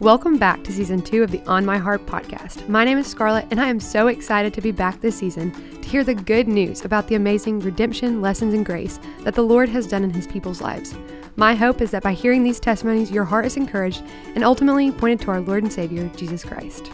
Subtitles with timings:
[0.00, 2.68] Welcome back to season two of the On My Heart podcast.
[2.68, 5.88] My name is Scarlett, and I am so excited to be back this season to
[5.88, 9.86] hear the good news about the amazing redemption, lessons, and grace that the Lord has
[9.86, 10.94] done in His people's lives.
[11.36, 14.02] My hope is that by hearing these testimonies, your heart is encouraged
[14.34, 16.92] and ultimately pointed to our Lord and Savior, Jesus Christ.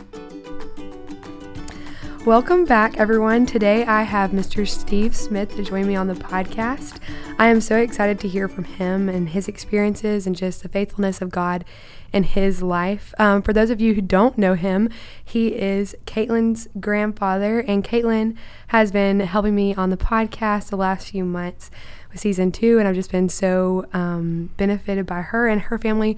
[2.25, 3.47] Welcome back, everyone.
[3.47, 4.67] Today I have Mr.
[4.69, 7.01] Steve Smith to join me on the podcast.
[7.37, 11.21] I am so excited to hear from him and his experiences and just the faithfulness
[11.21, 11.65] of God
[12.13, 13.15] in his life.
[13.19, 14.89] Um, for those of you who don't know him,
[15.25, 18.37] he is Caitlin's grandfather, and Caitlin
[18.69, 21.71] has been helping me on the podcast the last few months
[22.11, 26.17] with season two, and I've just been so um, benefited by her and her family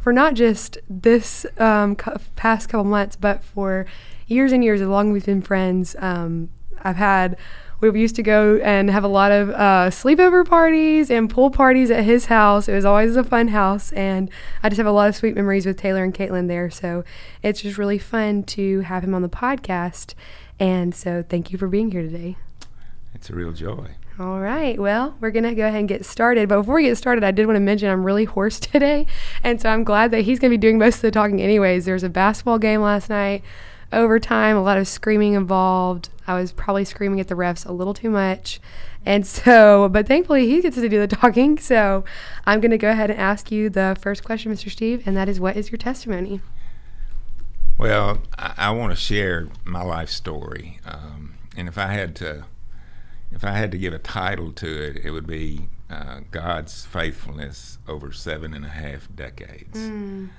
[0.00, 1.96] for not just this um,
[2.36, 3.86] past couple months, but for
[4.26, 6.48] years and years, as long as we've been friends, um,
[6.82, 7.36] I've had
[7.80, 11.90] we used to go and have a lot of uh, sleepover parties and pool parties
[11.90, 12.68] at his house.
[12.68, 14.30] It was always a fun house, and
[14.62, 16.70] I just have a lot of sweet memories with Taylor and Caitlin there.
[16.70, 17.04] So
[17.42, 20.14] it's just really fun to have him on the podcast.
[20.58, 22.36] And so thank you for being here today.
[23.14, 23.90] It's a real joy.
[24.18, 24.78] All right.
[24.80, 26.48] Well, we're going to go ahead and get started.
[26.48, 29.06] But before we get started, I did want to mention I'm really hoarse today.
[29.44, 31.84] And so I'm glad that he's going to be doing most of the talking, anyways.
[31.84, 33.42] There was a basketball game last night
[33.92, 36.08] overtime, a lot of screaming involved.
[36.26, 38.60] I was probably screaming at the refs a little too much.
[39.04, 41.58] And so, but thankfully he gets to do the talking.
[41.58, 42.04] So
[42.46, 44.70] I'm going to go ahead and ask you the first question, Mr.
[44.70, 46.40] Steve, and that is what is your testimony?
[47.78, 50.80] Well, I, I want to share my life story.
[50.84, 52.44] Um, and if I had to,
[53.30, 57.78] if I had to give a title to it, it would be uh, God's faithfulness
[57.86, 59.78] over seven and a half decades.
[59.78, 60.30] Mm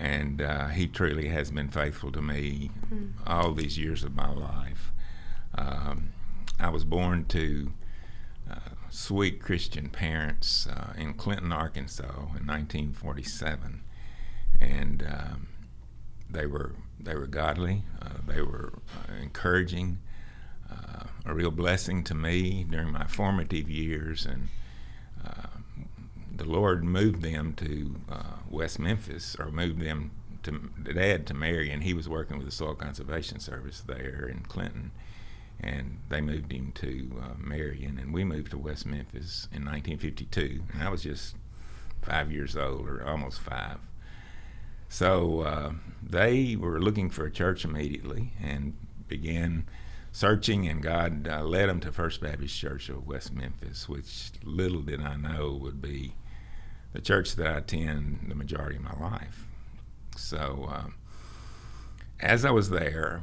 [0.00, 3.10] and uh, he truly has been faithful to me mm.
[3.26, 4.90] all these years of my life.
[5.56, 6.12] Um,
[6.58, 7.72] I was born to
[8.50, 13.82] uh, sweet Christian parents uh, in Clinton, Arkansas, in 1947,
[14.60, 15.48] and um,
[16.28, 17.82] they were they were godly.
[18.00, 19.98] Uh, they were uh, encouraging,
[20.70, 24.48] uh, a real blessing to me during my formative years, and
[26.40, 30.10] the Lord moved them to uh, West Memphis, or moved them
[30.42, 34.40] to Dad to marry, and He was working with the Soil Conservation Service there in
[34.40, 34.90] Clinton,
[35.62, 40.62] and they moved him to uh, Marion, and we moved to West Memphis in 1952.
[40.72, 41.36] And I was just
[42.02, 43.78] five years old, or almost five.
[44.88, 45.72] So uh,
[46.02, 48.74] they were looking for a church immediately and
[49.06, 49.66] began
[50.12, 54.82] searching, and God uh, led them to First Baptist Church of West Memphis, which little
[54.82, 56.14] did I know would be
[56.92, 59.46] the church that I attend the majority of my life.
[60.16, 60.86] So, uh,
[62.18, 63.22] as I was there,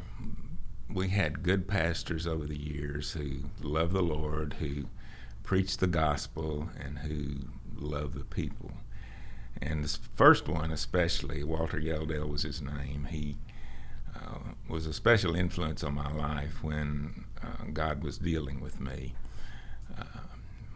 [0.94, 4.86] we had good pastors over the years who loved the Lord, who
[5.44, 8.72] preached the gospel, and who loved the people.
[9.62, 13.08] And the first one, especially, Walter Geldale was his name.
[13.10, 13.38] He
[14.16, 14.40] uh,
[14.70, 19.14] was a special influence on my life when uh, God was dealing with me.
[19.98, 20.04] Uh,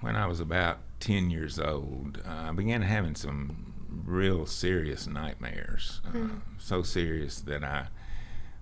[0.02, 3.74] when I was about 10 years old, uh, I began having some
[4.06, 6.02] real serious nightmares.
[6.08, 6.42] Uh, mm.
[6.58, 7.88] So serious that I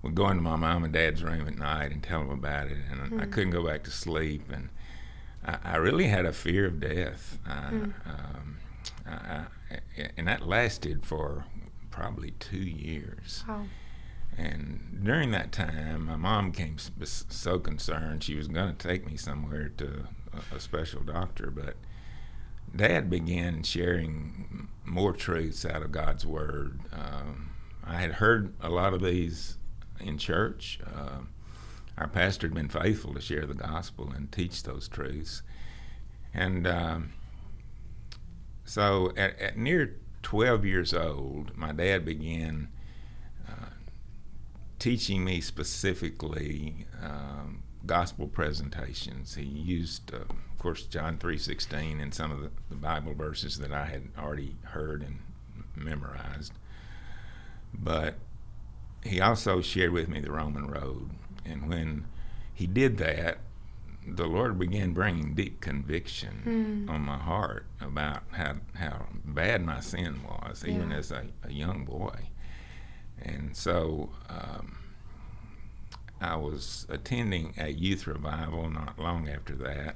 [0.01, 2.77] would go into my mom and dad's room at night and tell them about it,
[2.89, 3.21] and mm.
[3.21, 3.31] I hmm.
[3.31, 4.49] couldn't go back to sleep.
[4.51, 4.69] And
[5.45, 7.39] I, I really had a fear of death.
[7.47, 7.93] Mm.
[8.05, 8.57] Um,
[9.05, 9.45] I,
[10.17, 11.45] and that lasted for
[11.91, 13.43] probably two years.
[13.47, 13.65] Wow.
[14.37, 19.17] And during that time, my mom became so concerned she was going to take me
[19.17, 21.75] somewhere to a, a special doctor, but
[22.73, 26.79] Dad began sharing more truths out of God's Word.
[26.93, 27.49] Um,
[27.83, 29.57] I had heard a lot of these
[29.99, 30.79] in church.
[30.85, 31.19] Uh,
[31.97, 35.41] our pastor had been faithful to share the gospel and teach those truths.
[36.33, 37.13] And um,
[38.63, 42.69] so at, at, near 12 years old, my dad began
[43.47, 43.71] uh,
[44.77, 49.35] teaching me specifically um, gospel presentations.
[49.35, 53.57] He used, uh, of course, John three sixteen and some of the, the, Bible verses
[53.59, 55.19] that I had already heard and
[55.75, 56.53] memorized.
[57.73, 58.15] But
[59.03, 61.09] he also shared with me the Roman Road,
[61.45, 62.05] and when
[62.53, 63.39] he did that,
[64.05, 66.93] the Lord began bringing deep conviction mm.
[66.93, 70.73] on my heart about how how bad my sin was, yeah.
[70.73, 72.29] even as a, a, young boy.
[73.21, 74.09] And so.
[74.29, 74.77] Um,
[76.21, 79.95] I was attending a youth revival not long after that.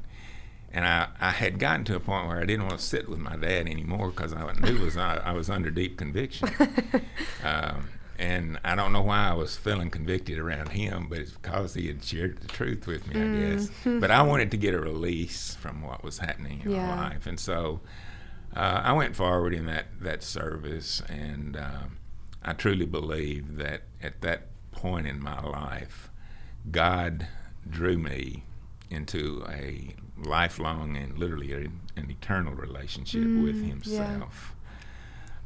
[0.71, 3.19] And I, I had gotten to a point where I didn't want to sit with
[3.19, 6.49] my dad anymore because I knew was I, I, was under deep conviction.
[7.43, 11.73] um, and I don't know why I was feeling convicted around him, but it's because
[11.73, 13.69] he had shared the truth with me, I guess.
[13.83, 16.87] But I wanted to get a release from what was happening in yeah.
[16.87, 17.27] my life.
[17.27, 17.81] And so
[18.55, 21.57] uh, I went forward in that, that service and.
[21.57, 21.97] Um,
[22.45, 26.09] I truly believe that at that point in my life,
[26.69, 27.27] God
[27.69, 28.43] drew me
[28.89, 31.57] into a lifelong and literally a,
[31.99, 34.21] an eternal relationship Mm, with yeah.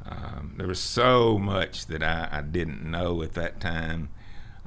[0.08, 4.10] Um, there was so much that I, I didn't know at that time,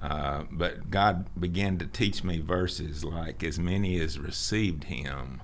[0.03, 5.43] uh, but God began to teach me verses like, As many as received Him,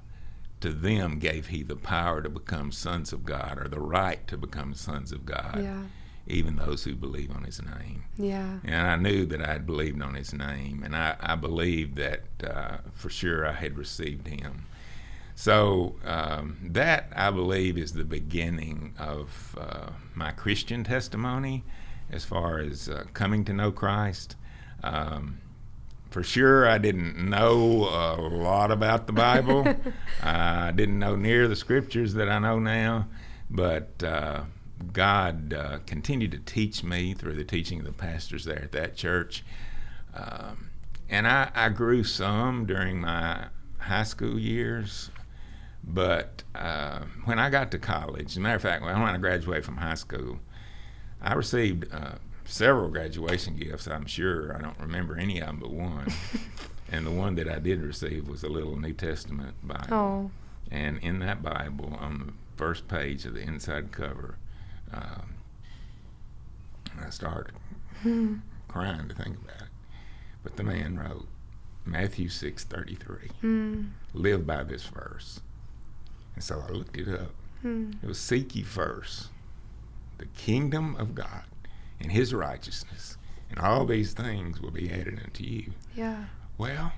[0.60, 4.36] to them gave He the power to become sons of God, or the right to
[4.36, 5.82] become sons of God, Yeah.
[6.26, 8.04] even those who believe on His name.
[8.16, 8.58] Yeah.
[8.64, 12.22] And I knew that I had believed on his name, and I, I believed that
[12.44, 14.66] uh, for sure I had received him.
[15.36, 21.62] So um, that, I believe, is the beginning of uh, my Christian testimony
[22.10, 24.34] as far as uh, coming to know Christ.
[24.82, 25.38] Um,
[26.10, 29.66] for sure, I didn't know a lot about the Bible.
[30.22, 33.06] I didn't know near the scriptures that I know now,
[33.50, 34.44] but uh,
[34.94, 38.96] God uh, continued to teach me through the teaching of the pastors there at that
[38.96, 39.44] church.
[40.14, 40.70] Um,
[41.10, 43.48] and I, I grew some during my
[43.78, 45.10] high school years,
[45.86, 49.64] but uh, when I got to college, as a matter of fact, when I graduated
[49.64, 50.40] from high school,
[51.22, 54.56] I received uh, several graduation gifts, I'm sure.
[54.56, 56.08] I don't remember any of them but one.
[56.92, 59.94] and the one that I did receive was a little New Testament Bible.
[59.94, 60.30] Oh.
[60.70, 64.36] And in that Bible, on the first page of the inside cover,
[64.92, 65.34] um,
[67.00, 67.52] I started
[68.68, 69.68] crying to think about it.
[70.42, 71.26] But the man wrote
[71.84, 73.30] Matthew six thirty three.
[73.42, 73.90] Mm.
[74.14, 75.40] Live by this verse.
[76.36, 77.32] And so I looked it up.
[77.64, 77.96] Mm.
[78.02, 79.30] It was seek ye first
[80.18, 81.44] the kingdom of God
[82.00, 83.16] and his righteousness,
[83.50, 85.72] and all these things will be added unto you.
[85.94, 86.24] Yeah.
[86.58, 86.92] Well,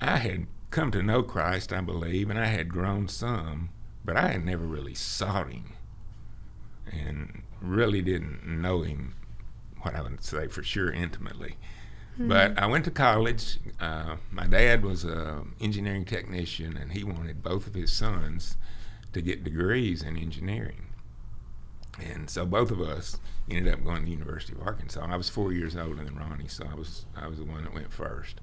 [0.00, 3.70] I had come to know Christ, I believe, and I had grown some,
[4.04, 5.72] but I had never really sought him
[6.90, 9.14] and really didn't know him,
[9.80, 11.56] what I would say for sure intimately.
[12.18, 13.58] But I went to college.
[13.80, 18.56] Uh, my dad was an engineering technician, and he wanted both of his sons
[19.12, 20.86] to get degrees in engineering.
[22.00, 23.18] And so both of us
[23.48, 25.06] ended up going to the University of Arkansas.
[25.08, 27.74] I was four years older than Ronnie, so I was I was the one that
[27.74, 28.40] went first.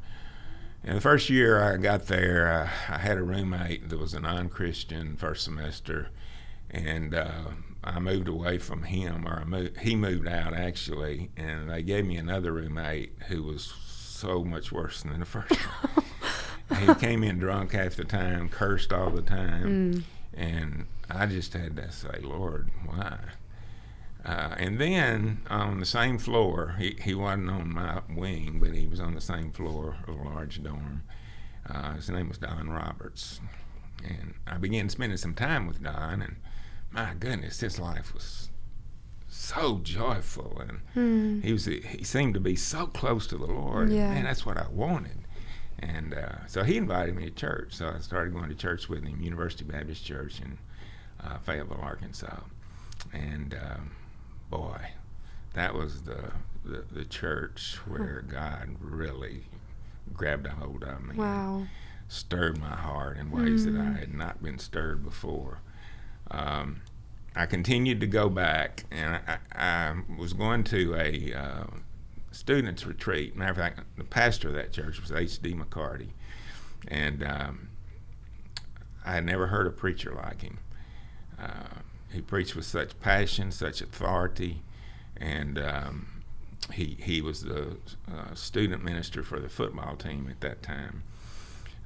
[0.84, 4.20] And the first year I got there, uh, I had a roommate that was a
[4.20, 6.08] non-Christian first semester,
[6.72, 7.50] and uh,
[7.84, 12.06] I moved away from him, or I moved, he moved out actually, and they gave
[12.06, 16.06] me another roommate who was so much worse than the first one.
[16.88, 20.04] he came in drunk half the time, cursed all the time, Mm.
[20.34, 23.18] and I just had to say, Lord, why?
[24.24, 28.86] Uh, and then on the same floor, he, he wasn't on my wing, but he
[28.88, 31.02] was on the same floor of a large dorm.
[31.68, 33.42] Uh, his name was Don Roberts.
[34.08, 36.36] And I began spending some time with Don, and
[36.92, 38.50] my goodness, his life was
[39.30, 40.60] so joyful.
[40.62, 41.44] And Mm.
[41.44, 43.88] he was he seemed to be so close to the Lord.
[43.90, 44.14] and, Yeah.
[44.14, 45.20] Man, that's what I wanted.
[45.80, 47.74] And uh, so he invited me to church.
[47.74, 50.58] So I started going to church with him, University Baptist Church in
[51.24, 52.42] uh, Fayetteville, Arkansas.
[53.14, 53.92] And um,
[54.50, 54.80] boy,
[55.54, 56.32] that was the,
[56.64, 59.46] the the church where God really
[60.14, 61.10] grabbed a hold of me.
[61.12, 61.68] and Wow.
[62.08, 64.00] stirred my heart in ways that I Mm.
[64.00, 65.62] had not been stirred before.
[66.32, 66.82] Um,
[67.36, 71.64] I continued to go back, and I, I, was going to a uh,
[72.32, 73.36] students' retreat.
[73.36, 75.54] Matter of fact, the pastor of that church was H.D.
[75.54, 76.10] McCarty,
[76.88, 77.70] and um,
[79.06, 80.60] I had never heard a preacher like him.
[81.40, 81.80] Uh,
[82.12, 84.62] he preached with such passion, such authority,
[85.18, 86.24] and um,
[86.74, 87.78] he he was the
[88.12, 91.04] uh, student minister for the football team at that time.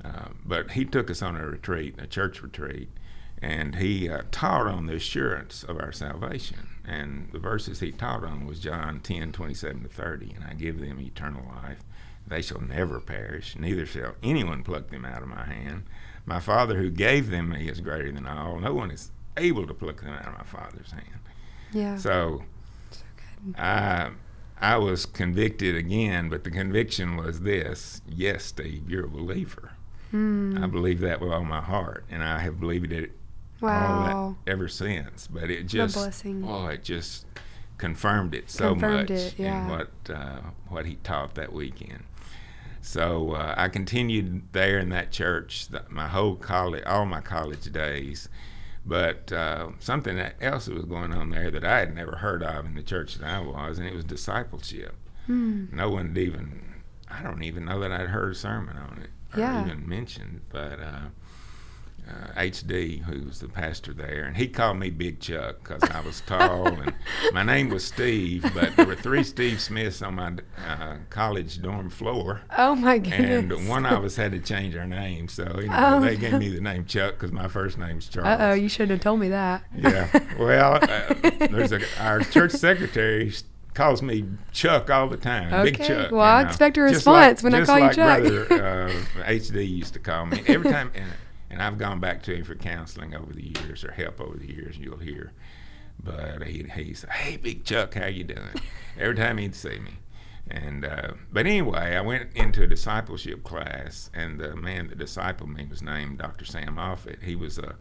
[0.04, 2.90] Uh, but he took us on a retreat, a church retreat,
[3.42, 6.68] and he uh, taught on the assurance of our salvation.
[6.88, 10.34] And the verses he taught on was John 10, 27 to 30.
[10.34, 11.80] And I give them eternal life.
[12.28, 15.84] They shall never perish, neither shall anyone pluck them out of my hand.
[16.26, 18.60] My Father who gave them me is greater than all.
[18.60, 21.20] No one is able to pluck them out of my Father's hand.
[21.72, 21.98] Yeah.
[21.98, 22.44] So
[22.90, 23.04] So
[23.46, 23.56] good.
[23.60, 24.12] I
[24.60, 29.74] I was convicted again, but the conviction was this: Yes, Steve, you're a believer.
[30.14, 30.64] Mm.
[30.64, 33.12] I believe that with all my heart, and I have believed it
[33.66, 34.36] Wow.
[34.46, 35.28] that ever since.
[35.28, 37.26] But it just, oh, it just
[37.78, 39.64] confirmed it so Confirmed much it, yeah.
[39.64, 42.04] in what uh, what he taught that weekend.
[42.82, 47.72] So uh, I continued there in that church th- my whole college, all my college
[47.72, 48.30] days.
[48.88, 50.36] But uh, something that
[50.76, 53.40] was going on there that I had never heard of in the church that I
[53.40, 54.94] was, and it was discipleship.
[55.28, 55.74] Mm.
[55.74, 56.62] No one had even,
[57.10, 59.66] I don't even know that I'd heard a sermon on it or Yeah.
[59.66, 60.42] even mentioned.
[60.50, 60.80] But
[62.08, 66.02] uh, HD, who was the pastor there, and he called me Big Chuck because I
[66.02, 66.94] was tall, and
[67.34, 70.34] my name was Steve, but there were three Steve Smiths on my
[70.68, 72.42] uh, college dorm floor.
[72.58, 73.52] Oh my goodness!
[73.52, 76.00] And one of us had to change our name, so anyway, oh.
[76.00, 78.28] they gave me the name Chuck because my first name's Charles.
[78.28, 79.64] Uh oh, you shouldn't have told me that.
[79.76, 81.14] yeah, well, uh,
[81.50, 83.32] there's a our church secretary
[83.76, 85.54] calls me Chuck all the time.
[85.54, 85.72] Okay.
[85.72, 86.12] Big Chuck.
[86.12, 88.48] Well, I expect a response like, when I call like you Chuck.
[88.48, 88.88] Brother,
[89.20, 91.06] uh, HD used to call me every time, and,
[91.50, 94.52] and, I've gone back to him for counseling over the years or help over the
[94.52, 94.78] years.
[94.78, 95.32] You'll hear,
[96.04, 98.62] but he he said, "Hey, Big Chuck, how you doing?"
[99.00, 100.00] every time he'd see me.
[100.50, 105.54] And uh, but anyway, I went into a discipleship class, and the man that discipled
[105.54, 106.46] me was named Dr.
[106.46, 107.24] Sam Offit.
[107.24, 107.76] He was a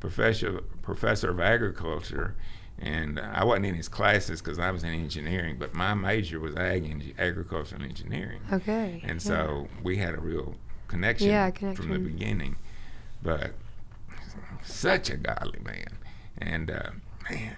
[0.00, 2.36] professor professor of agriculture
[2.80, 6.54] and I wasn't in his classes because I was in engineering, but my major was
[6.54, 8.40] ag and agricultural engineering.
[8.52, 9.02] Okay.
[9.04, 10.54] And so we had a real
[10.86, 12.56] connection, yeah, connection from the beginning.
[13.22, 13.52] But
[14.64, 15.98] such a godly man,
[16.38, 16.90] and uh,
[17.30, 17.56] man,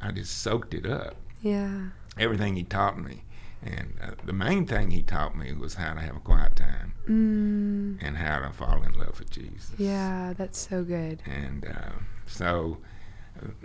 [0.00, 1.16] I just soaked it up.
[1.42, 1.88] Yeah.
[2.18, 3.24] Everything he taught me,
[3.62, 6.94] and uh, the main thing he taught me was how to have a quiet time
[7.08, 8.06] mm.
[8.06, 9.72] and how to fall in love with Jesus.
[9.78, 11.22] Yeah, that's so good.
[11.26, 11.92] And uh,
[12.26, 12.78] so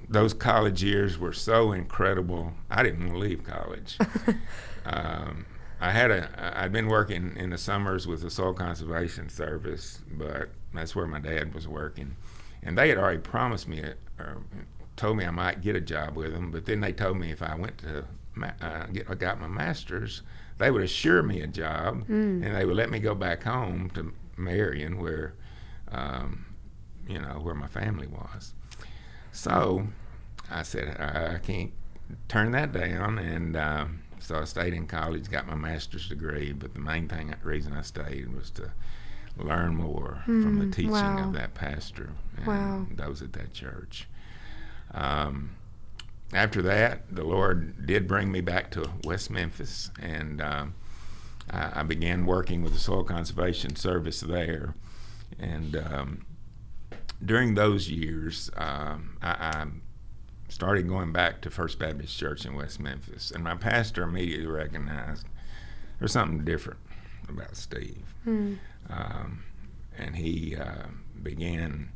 [0.07, 2.53] those college years were so incredible.
[2.69, 3.97] I didn't want to leave college.
[4.85, 5.45] um,
[5.81, 10.49] I had a I'd been working in the summers with the Soil Conservation Service, but
[10.73, 12.15] that's where my dad was working,
[12.63, 13.81] and they had already promised me
[14.19, 14.37] or
[14.95, 16.51] told me I might get a job with them.
[16.51, 18.05] But then they told me if I went to
[18.61, 20.21] uh, get I got my master's,
[20.57, 22.45] they would assure me a job, mm.
[22.45, 25.33] and they would let me go back home to Marion, where
[25.91, 26.45] um,
[27.07, 28.53] you know where my family was.
[29.31, 29.87] So
[30.51, 31.71] I said, I can't
[32.27, 33.19] turn that down.
[33.19, 33.85] And uh,
[34.19, 36.53] so I stayed in college, got my master's degree.
[36.53, 38.71] But the main thing, reason I stayed was to
[39.37, 41.27] learn more mm, from the hmm, teaching wow.
[41.27, 42.85] of that pastor and wow.
[42.95, 44.07] those at that church.
[44.93, 45.51] Um,
[46.33, 50.75] after that, the Lord did bring me back to West Memphis, and um,
[51.49, 54.75] I, I, began working with the Soil Conservation Service there.
[55.39, 56.25] And um,
[57.23, 59.65] during those years, um, I, I,
[60.49, 65.25] started going back to First Baptist Church in West Memphis, and my pastor immediately recognized
[65.99, 66.79] there's something different
[67.27, 68.57] about Steve, mm.
[68.89, 69.43] um,
[69.97, 70.87] and he uh,
[71.21, 71.89] began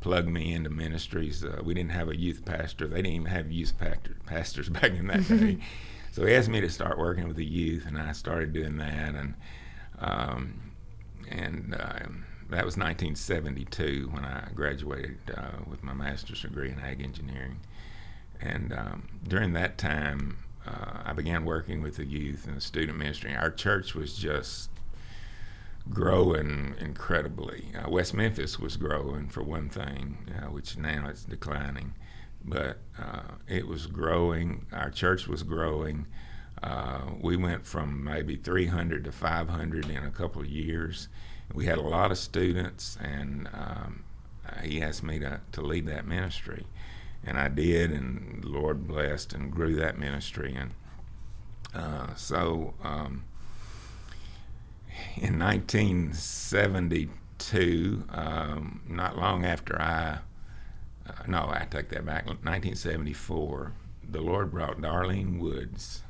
[0.00, 1.44] plugging me into ministries.
[1.44, 4.90] Uh, we didn't have a youth pastor; they didn't even have youth pastor, pastors back
[4.92, 5.58] in that day.
[6.10, 9.14] So he asked me to start working with the youth, and I started doing that,
[9.14, 9.34] and
[10.00, 10.72] um,
[11.30, 17.02] and um, that was 1972 when I graduated uh, with my master's degree in ag
[17.02, 17.60] engineering.
[18.40, 22.98] And um, during that time, uh, I began working with the youth and the student
[22.98, 23.34] ministry.
[23.34, 24.70] Our church was just
[25.90, 27.66] growing incredibly.
[27.74, 31.94] Uh, West Memphis was growing for one thing, uh, which now it's declining,
[32.44, 34.66] but uh, it was growing.
[34.72, 36.06] Our church was growing.
[36.62, 41.08] Uh, we went from maybe 300 to 500 in a couple of years
[41.52, 44.04] we had a lot of students, and um,
[44.62, 46.66] he asked me to, to lead that ministry.
[47.24, 50.54] And I did, and the Lord blessed and grew that ministry.
[50.54, 50.72] And
[51.74, 53.24] uh, so um,
[55.16, 60.18] in 1972, um, not long after I,
[61.06, 63.72] uh, no, I take that back, 1974,
[64.10, 66.02] the Lord brought Darlene Woods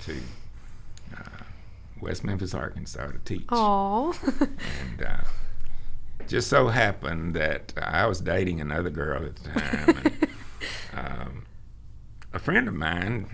[0.00, 0.16] to
[1.16, 1.42] uh,
[2.00, 3.46] West Memphis, Arkansas to teach.
[3.48, 4.16] Aww.
[4.40, 5.18] and uh,
[6.26, 9.88] just so happened that I was dating another girl at the time.
[10.04, 10.28] and,
[10.92, 11.46] um,
[12.32, 13.28] a friend of mine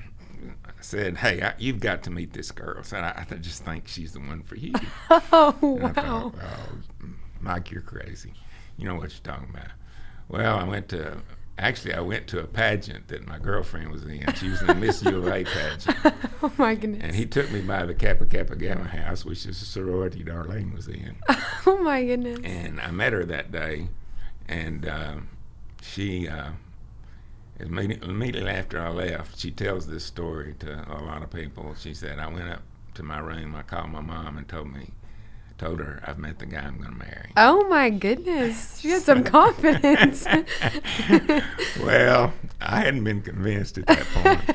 [0.80, 4.12] said, "Hey, I, you've got to meet this girl." Said, "I, I just think she's
[4.12, 4.72] the one for you."
[5.10, 5.92] oh wow!
[5.92, 7.08] Thought, oh,
[7.40, 8.32] Mike, you're crazy.
[8.76, 9.70] You know what you're talking about.
[10.28, 11.22] Well, I went to
[11.58, 14.24] Actually, I went to a pageant that my girlfriend was in.
[14.34, 15.96] She was in the Miss U of A pageant.
[16.42, 17.00] oh my goodness!
[17.02, 20.72] And he took me by the Kappa Kappa Gamma house, which is a sorority Darlene
[20.72, 21.16] was in.
[21.66, 22.38] oh my goodness!
[22.44, 23.88] And I met her that day,
[24.46, 25.16] and uh,
[25.82, 26.50] she uh,
[27.60, 31.74] immediately after I left, she tells this story to a lot of people.
[31.74, 32.62] She said, "I went up
[32.94, 34.90] to my room, I called my mom, and told me
[35.58, 37.32] told her I've met the guy I'm going to marry.
[37.36, 40.24] Oh my goodness, she had some confidence.
[41.80, 44.40] well, I hadn't been convinced at that point.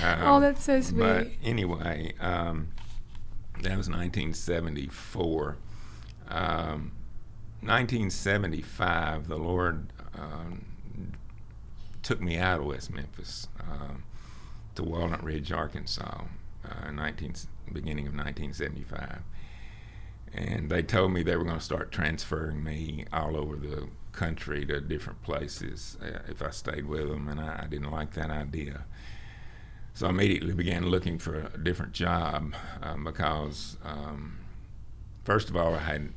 [0.00, 1.00] Um, oh, that's so sweet.
[1.00, 2.68] But anyway, um,
[3.62, 5.56] that was 1974.
[6.28, 6.92] Um,
[7.62, 10.64] 1975, the Lord um,
[12.06, 13.94] took me out of West Memphis uh,
[14.76, 16.22] to Walnut Ridge, Arkansas,
[16.64, 17.34] uh, 19,
[17.72, 19.22] beginning of 1975
[20.32, 24.66] and they told me they were going to start transferring me all over the country
[24.66, 28.30] to different places uh, if I stayed with them, and I, I, didn't like that
[28.30, 28.84] idea.
[29.94, 34.38] So I immediately began looking for a different job um, because, um,
[35.24, 36.12] first of all, I had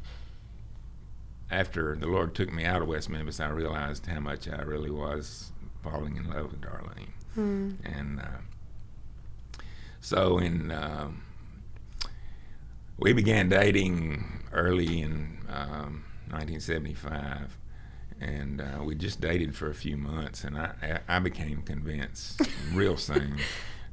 [1.51, 4.91] after the Lord took me out of West Memphis, I realized how much I really
[4.91, 5.51] was
[5.83, 7.75] falling in love with Darlene, mm.
[7.83, 9.61] and uh,
[10.01, 10.71] so in.
[10.71, 11.23] Um,
[12.99, 17.57] we began dating early in um, 1975,
[18.19, 22.41] and uh, we just dated for a few months, and I, I became convinced
[22.73, 23.37] real soon.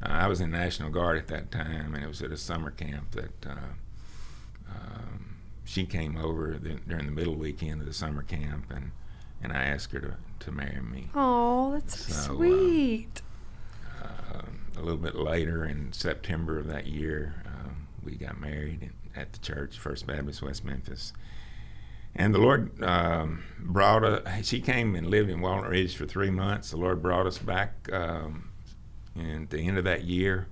[0.03, 2.71] Uh, I was in National Guard at that time, and it was at a summer
[2.71, 8.23] camp that uh, um, she came over the, during the middle weekend of the summer
[8.23, 8.91] camp, and,
[9.43, 11.11] and I asked her to, to marry me.
[11.15, 13.23] Oh, that's so, uh, sweet.
[14.03, 14.43] Uh,
[14.77, 17.35] a little bit later, in September of that year,
[18.07, 21.13] we got married at the church, First Baptist West Memphis.
[22.15, 26.31] And the Lord um, brought us, she came and lived in Walnut Ridge for three
[26.31, 26.71] months.
[26.71, 28.51] The Lord brought us back um,
[29.19, 30.47] at the end of that year.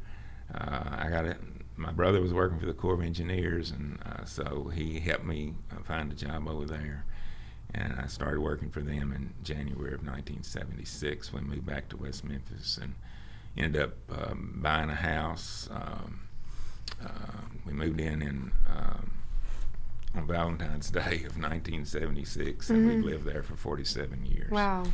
[0.52, 1.38] Uh, I got it.
[1.76, 5.54] My brother was working for the Corps of Engineers, and uh, so he helped me
[5.72, 7.04] uh, find a job over there.
[7.74, 12.24] And I started working for them in January of 1976 we moved back to West
[12.24, 12.94] Memphis and
[13.56, 15.68] ended up um, buying a house.
[15.72, 16.20] Um,
[17.02, 19.12] uh, we moved in in um,
[20.14, 22.88] on Valentine's Day of 1976, and mm-hmm.
[22.88, 24.50] we've lived there for 47 years.
[24.50, 24.84] Wow.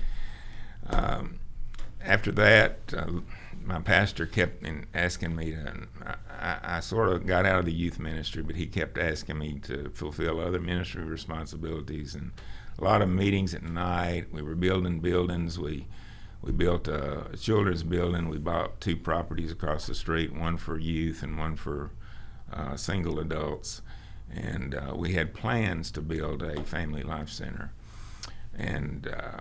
[0.87, 1.41] Um,
[2.03, 3.21] after that, uh,
[3.63, 5.87] my pastor kept asking me to.
[6.31, 9.59] I, I, sort of got out of the youth ministry, but he kept asking me
[9.65, 12.33] to fulfill other ministry responsibilities and
[12.81, 14.33] a lot of meetings at night.
[14.33, 15.59] We were building buildings.
[15.59, 15.87] We
[16.43, 18.31] we built a children's building.
[18.31, 21.91] We bought two properties across the street, one for youth and one for
[22.51, 23.83] uh, single adults.
[24.33, 27.73] And uh, we had plans to build a family life center.
[28.57, 29.41] And uh,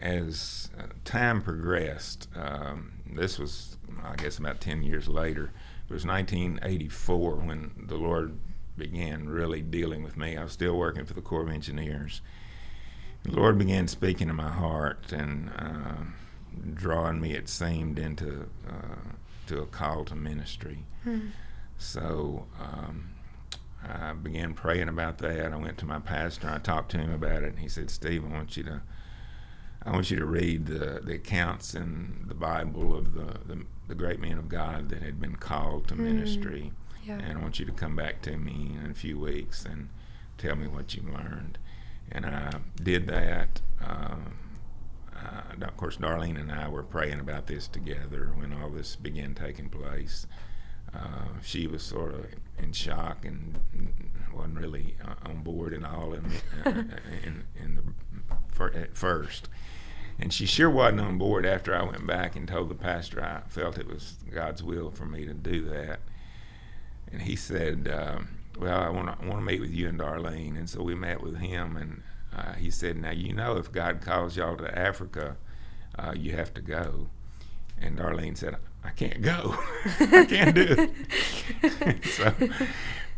[0.00, 0.68] as
[1.04, 5.52] time progressed, um, this was, I guess, about 10 years later.
[5.88, 8.38] It was 1984 when the Lord
[8.76, 10.36] began really dealing with me.
[10.36, 12.22] I was still working for the Corps of Engineers
[13.22, 16.04] the Lord began speaking to my heart and uh,
[16.74, 19.12] drawing me, it seemed, into uh,
[19.46, 20.84] to a call to ministry.
[21.04, 21.28] Hmm.
[21.78, 23.10] So um,
[23.86, 25.52] I began praying about that.
[25.52, 26.48] I went to my pastor.
[26.48, 28.82] I talked to him about it, and he said, "Steve, I want you to."
[29.82, 33.94] I want you to read the, the accounts in the Bible of the, the, the
[33.94, 36.72] great men of God that had been called to mm, ministry.
[37.06, 37.18] Yeah.
[37.18, 39.88] And I want you to come back to me in a few weeks and
[40.38, 41.58] tell me what you learned
[42.12, 43.60] and I did that.
[43.84, 44.34] Um,
[45.14, 49.34] uh, of course, Darlene and I were praying about this together when all this began
[49.34, 50.26] taking place.
[50.94, 52.26] Uh, she was sort of
[52.58, 53.58] in shock and
[54.34, 56.24] wasn't really uh, on board at all in,
[56.64, 56.70] uh,
[57.24, 59.48] in, in the, at first.
[60.18, 63.48] And she sure wasn't on board after I went back and told the pastor I
[63.48, 66.00] felt it was God's will for me to do that.
[67.12, 70.56] And he said, um, well, I want to want to meet with you and Darlene,
[70.56, 72.02] and so we met with him, and
[72.36, 75.36] uh, he said, now you know if God calls y'all to Africa,
[75.98, 77.08] uh, you have to go.
[77.80, 79.56] And Darlene said, I can't go,
[80.00, 80.90] I can't do
[81.62, 82.04] it.
[82.04, 82.34] so,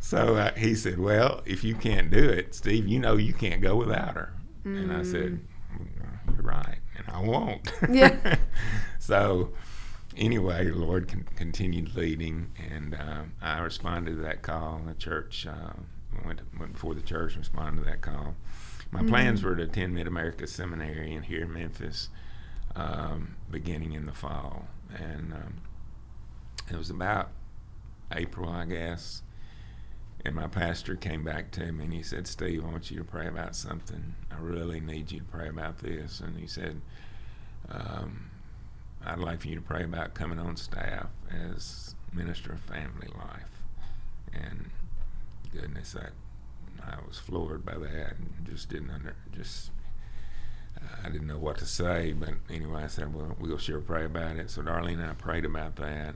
[0.00, 3.60] so uh, he said, well, if you can't do it, Steve, you know you can't
[3.60, 4.32] go without her.
[4.64, 4.82] Mm.
[4.84, 5.40] And I said,
[5.76, 6.34] mm.
[6.34, 7.72] you're right, and I won't.
[7.90, 8.36] Yeah.
[9.00, 9.50] so
[10.16, 14.80] anyway, the Lord con- continued leading, and uh, I responded to that call.
[14.86, 15.72] The church uh,
[16.24, 18.34] went, to, went before the church, responded to that call.
[18.90, 19.08] My mm-hmm.
[19.08, 22.08] plans were to attend Mid America Seminary in here in Memphis,
[22.76, 25.54] um, beginning in the fall, and um,
[26.70, 27.30] it was about
[28.12, 29.22] April, I guess.
[30.24, 33.04] And my pastor came back to me and he said, Steve, I want you to
[33.04, 34.14] pray about something.
[34.30, 36.20] I really need you to pray about this.
[36.20, 36.80] And he said,
[37.68, 38.30] um,
[39.04, 43.48] I'd like for you to pray about coming on staff as minister of family life.
[44.32, 44.70] And
[45.52, 46.12] goodness, that
[46.84, 49.70] I was floored by that and just didn't under just
[51.04, 52.12] I didn't know what to say.
[52.12, 54.50] But anyway, I said, well, we'll sure pray about it.
[54.50, 56.14] So Darlene and I prayed about that,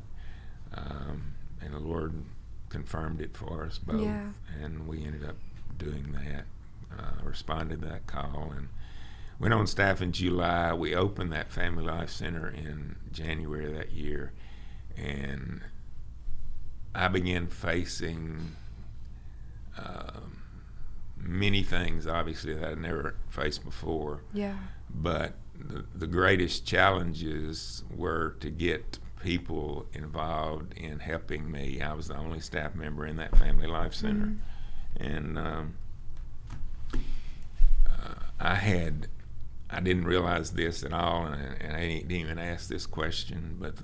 [0.74, 2.12] um, and the Lord
[2.68, 4.28] confirmed it for us both, yeah.
[4.60, 5.36] and we ended up
[5.78, 6.44] doing that.
[6.96, 8.68] Uh, responded to that call and
[9.38, 10.72] went on staff in July.
[10.72, 14.32] We opened that Family Life Center in January of that year,
[14.96, 15.62] and
[16.94, 18.56] I began facing
[19.78, 20.42] um,
[21.16, 24.22] many things, obviously, that I'd never faced before.
[24.32, 24.56] Yeah.
[24.88, 31.80] But the, the greatest challenges were to get people involved in helping me.
[31.82, 34.26] I was the only staff member in that Family Life Center.
[34.26, 35.02] Mm-hmm.
[35.02, 35.74] And um,
[38.38, 39.08] I had,
[39.76, 43.74] I didn't realize this at all, and, and I didn't even ask this question, but,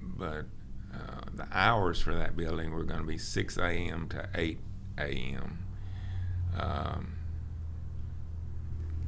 [0.00, 0.46] but
[0.94, 4.08] uh, the hours for that building were going to be 6 a.m.
[4.10, 4.60] to 8
[4.98, 5.58] a.m.
[6.56, 7.16] Um,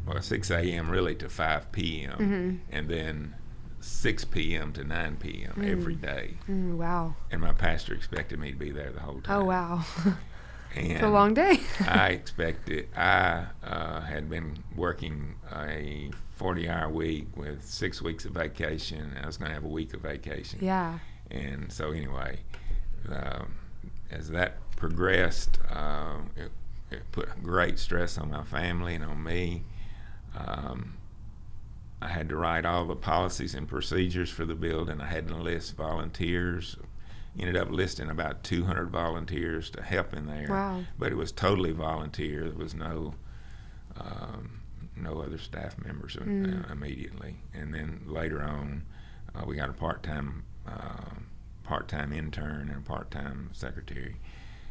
[0.04, 0.90] well, 6 a.m.
[0.90, 2.18] really to 5 p.m.
[2.18, 2.74] Mhm.
[2.74, 3.34] and then
[3.78, 4.72] 6 p.m.
[4.72, 5.62] to 9 p.m.
[5.64, 6.34] every day.
[6.48, 7.14] Mm, wow.
[7.30, 9.42] And my pastor expected me to be there the whole time.
[9.42, 9.84] Oh, wow.
[10.76, 11.60] And it's a long day.
[11.80, 18.32] I expected, I uh, had been working a 40 hour week with six weeks of
[18.32, 19.16] vacation.
[19.22, 20.58] I was going to have a week of vacation.
[20.62, 20.98] yeah.
[21.30, 22.38] And so, anyway,
[23.08, 23.56] um
[24.10, 26.50] as that progressed, uh, it,
[26.90, 29.64] it put great stress on my family and on me.
[30.36, 30.94] Um,
[32.00, 35.00] I had to write all the policies and procedures for the building.
[35.00, 36.76] I had to list volunteers.
[37.38, 40.46] Ended up listing about 200 volunteers to help in there.
[40.48, 40.84] Wow.
[40.98, 42.44] But it was totally volunteer.
[42.48, 43.14] There was no
[43.98, 44.60] um,
[44.96, 46.70] no other staff members Mm.
[46.70, 47.36] immediately.
[47.54, 48.82] And then later on,
[49.34, 51.14] uh, we got a part-time uh,
[51.64, 54.16] part-time intern and a part-time secretary.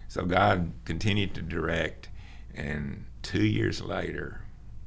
[0.08, 2.10] So God continued to direct,
[2.54, 4.41] and two years later,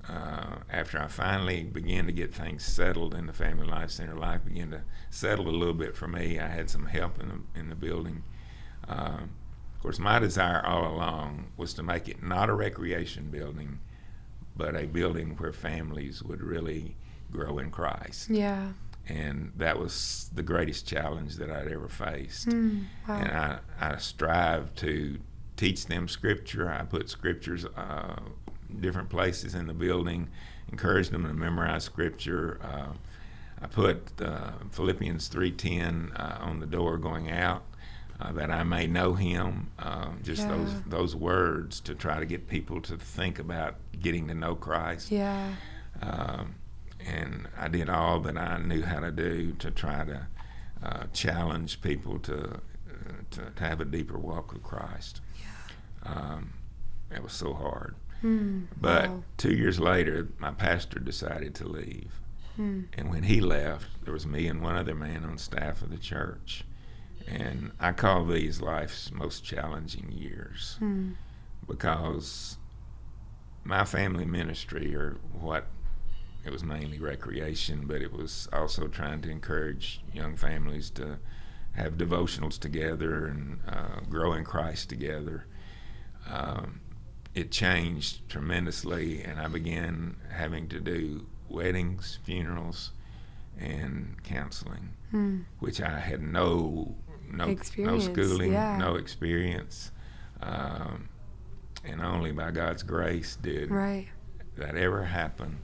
[0.09, 4.45] uh, after I finally began to get things settled in the Family Life Center, life
[4.45, 6.39] began to settle a little bit for me.
[6.39, 8.23] I had some help in the in the building.
[8.89, 9.21] Uh,
[9.75, 13.81] of course, my desire all along was to make it not a recreation building,
[14.57, 16.97] but a building where families would really
[17.31, 18.31] grow in Christ.
[18.31, 18.73] Yeah.
[19.07, 22.49] And that was the greatest challenge that I'd ever faced.
[22.49, 23.19] Mm, wow.
[23.19, 25.19] And I, I strive to
[25.57, 26.71] teach them scripture.
[26.71, 28.17] I put scriptures uh,
[28.81, 30.29] different places in the building,
[30.71, 32.59] encourage them to memorize scripture.
[32.63, 32.93] Uh,
[33.61, 37.65] I put uh, Philippians 3:10 uh, on the door going out,
[38.21, 39.71] uh, that I may know Him.
[39.79, 40.57] Uh, just Yeah.
[40.57, 45.11] those those words to try to get people to think about getting to know Christ.
[45.11, 45.55] yeah.
[46.01, 46.55] Um,
[47.01, 50.27] and I did all that I knew how to do to try to
[50.83, 52.59] uh, challenge people to, uh,
[53.31, 55.21] to to have a deeper walk with Christ.
[56.05, 56.53] Um,
[57.11, 57.97] it was so hard.
[58.23, 59.23] Mm, But wow.
[59.37, 62.13] two years later, my pastor decided to leave.
[62.59, 65.91] Mm, And when he left, there was me and one other man on staff of
[65.91, 66.65] the church.
[67.27, 71.15] And I call these life's most challenging years mm,
[71.67, 72.57] because
[73.65, 75.67] my family ministry, or what
[76.45, 81.19] it was mainly recreation, but it was also trying to encourage young families to
[81.73, 85.45] have devotionals together and uh, grow in Christ together.
[86.31, 86.81] Um,
[87.39, 92.91] it changed tremendously, and I began having to do weddings, funerals,
[93.59, 95.45] and counseling, mm.
[95.61, 96.97] which I had no
[97.31, 98.79] no Experience, no schooling, yeah.
[98.79, 99.93] no experience,
[100.41, 101.09] um,
[101.85, 104.09] and only by God's grace did Right.
[104.57, 105.59] that ever happen.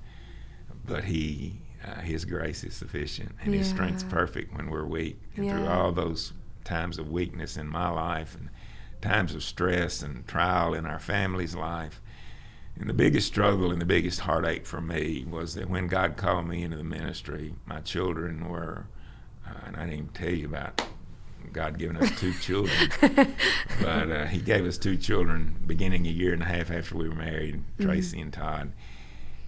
[0.86, 5.18] But He, uh, His grace is sufficient, and His strength's perfect when we're weak.
[5.36, 6.34] And through all those
[6.64, 8.50] times of weakness in my life, and
[9.04, 12.00] times of stress and trial in our family's life,
[12.78, 16.48] and the biggest struggle and the biggest heartache for me was that when God called
[16.48, 18.86] me into the ministry, my children were,
[19.46, 20.82] uh, and I didn't even tell you about
[21.52, 22.90] God giving us two children,
[23.80, 27.08] but uh, He gave us two children beginning a year and a half after we
[27.08, 28.72] were married, Tracy and Todd.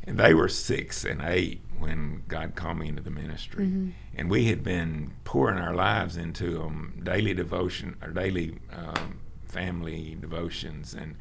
[0.04, 3.66] And they were six and eight when God called me into the ministry.
[3.66, 3.92] Mhm.
[4.14, 9.18] And we had been pouring our lives into them, daily devotion, or daily um,
[9.56, 11.16] family devotions, and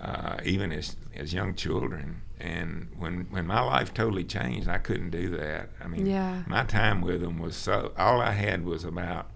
[0.00, 2.22] uh, even as as young children.
[2.40, 5.70] And when when my life totally changed, I couldn't do that.
[5.82, 6.42] I mean, Yeah.
[6.46, 7.92] my time with them was so.
[7.96, 9.30] All I had was about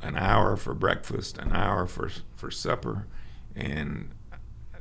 [0.00, 3.06] an hour for breakfast, an hour for for supper,
[3.54, 4.10] and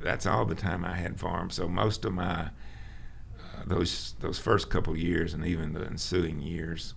[0.02, 1.50] that's all the time I had for them.
[1.50, 6.94] So most of my uh, those those first couple years and even the ensuing years,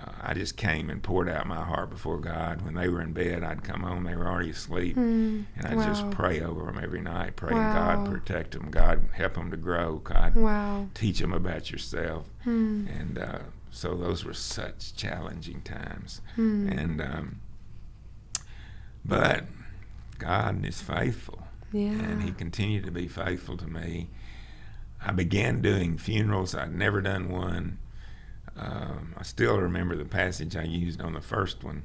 [0.00, 2.62] uh, I just came and poured out my heart before God.
[2.62, 5.76] When they were in bed, I'd come home; they were already asleep, Mm, and I'd
[5.76, 5.86] wow.
[5.86, 7.96] just pray over them every night, praying Wow.
[8.04, 10.88] God protect them, God help them to grow, God Wow.
[10.94, 13.38] teach them about yourself, Mm, and uh,
[13.70, 16.70] so those were such challenging times, mm.
[16.78, 17.40] and um,
[19.04, 19.44] but
[20.18, 21.90] God is faithful yeah.
[21.90, 24.08] and he continued to be faithful to me.
[25.04, 26.54] I began doing funerals.
[26.54, 27.78] I'd never done one.
[28.58, 31.84] Um, I still remember the passage I used on the first one,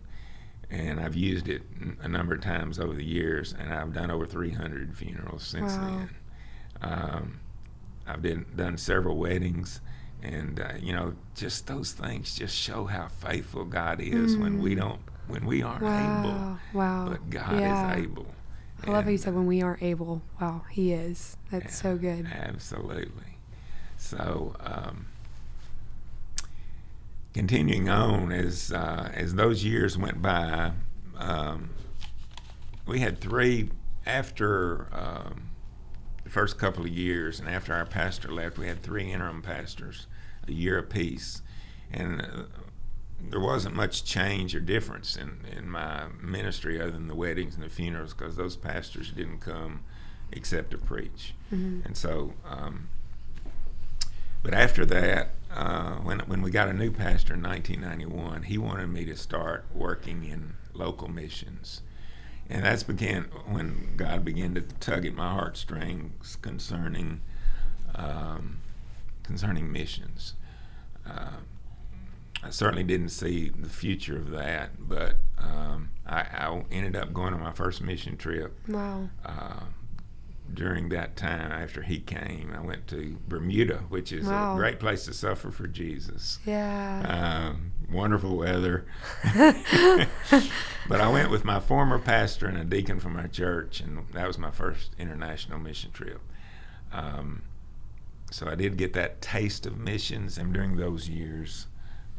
[0.69, 1.63] and I've used it
[2.01, 5.85] a number of times over the years, and I've done over 300 funerals since Wow.
[5.85, 6.09] then.
[6.81, 7.39] Um,
[8.07, 9.81] I've did, done several weddings,
[10.23, 14.75] and uh, you know, just those things just show how faithful God is when we
[14.75, 14.79] Mm.
[14.79, 16.19] don't, when we aren't wow.
[16.19, 17.09] able, Wow.
[17.09, 17.91] but God yeah.
[17.95, 18.27] is able.
[18.83, 20.21] I love how you said when we aren't able.
[20.39, 21.37] Wow, He is.
[21.51, 22.25] That's so good.
[22.31, 23.37] Absolutely.
[23.97, 25.05] So, um,
[27.33, 30.71] continuing on as uh, as those years went by,
[31.17, 31.69] um,
[32.85, 33.69] we had three
[34.05, 35.49] after um,
[36.23, 40.07] the first couple of years, and after our pastor left, we had three interim pastors,
[40.47, 41.41] a year apiece,
[41.91, 42.21] and.
[42.21, 42.43] Uh,
[43.29, 47.63] there wasn't much change or difference in, in my ministry other than the weddings and
[47.63, 49.81] the funerals because those pastors didn't come
[50.31, 51.33] except to preach.
[51.53, 51.85] Mm-hmm.
[51.85, 52.89] And so, um,
[54.43, 58.87] but after that, uh, when when we got a new pastor in 1991, he wanted
[58.87, 61.81] me to start working in local missions,
[62.49, 67.21] and that's began when God began to tug at my heartstrings concerning
[67.95, 68.59] um,
[69.23, 70.35] concerning missions.
[71.05, 71.37] Uh,
[72.43, 77.33] I certainly didn't see the future of that, but um, I, I, ended up going
[77.33, 78.57] on my first mission trip.
[78.67, 79.09] Wow.
[79.23, 79.65] Uh,
[80.53, 82.53] during that time after he came.
[82.55, 84.53] I went to Bermuda, which is wow.
[84.53, 86.39] a great place to suffer for Jesus.
[86.45, 87.49] Yeah.
[87.51, 88.85] Um, wonderful weather.
[89.35, 94.27] but I went with my former pastor and a deacon from our church, and that
[94.27, 96.21] was my first international mission trip.
[96.91, 97.43] Um,
[98.31, 101.67] so I did get that taste of missions, and during those years,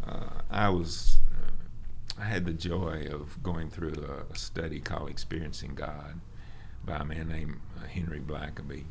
[0.06, 1.18] uh, I was.
[1.32, 1.50] Uh,
[2.20, 6.20] I had the joy of going through a, a study called Experiencing God
[6.84, 8.84] by a man named Henry Blackaby.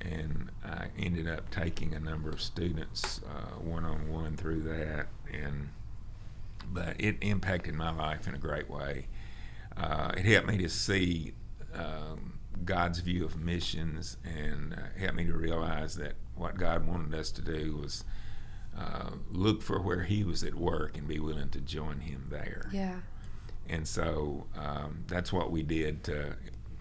[0.00, 3.20] And I ended up taking a number of students
[3.62, 5.68] one on one through that, and
[6.72, 9.06] but it impacted my life in a great way.
[9.76, 11.34] Uh, it helped me to see
[11.74, 17.14] um, God's view of missions, and uh, helped me to realize that what God wanted
[17.18, 18.04] us to do was
[18.78, 22.68] uh, look for where He was at work and be willing to join Him there.
[22.72, 23.00] Yeah.
[23.68, 26.34] And so um, that's what we did to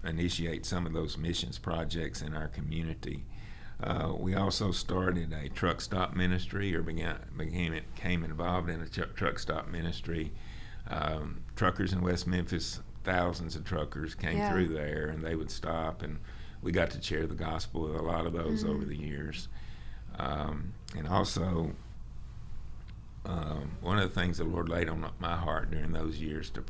[0.03, 3.25] initiate some of those missions projects in our community.
[3.81, 9.03] Uh, we also started a truck stop ministry, or began became involved in a tr-
[9.15, 10.33] truck stop ministry.
[10.88, 14.51] Um, truckers in West Memphis, thousands of truckers came yeah.
[14.51, 16.19] through there, and they would stop, and
[16.62, 18.73] we got to share the gospel with a lot of those mm-hmm.
[18.73, 19.47] over the years.
[20.17, 21.71] Um, and also,
[23.25, 26.63] um, one of the things the Lord laid on my heart during those years to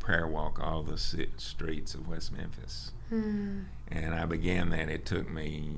[0.00, 2.90] prayer walk all the streets of West Memphis.
[3.10, 3.60] Hmm.
[3.88, 4.88] And I began that.
[4.88, 5.70] It took me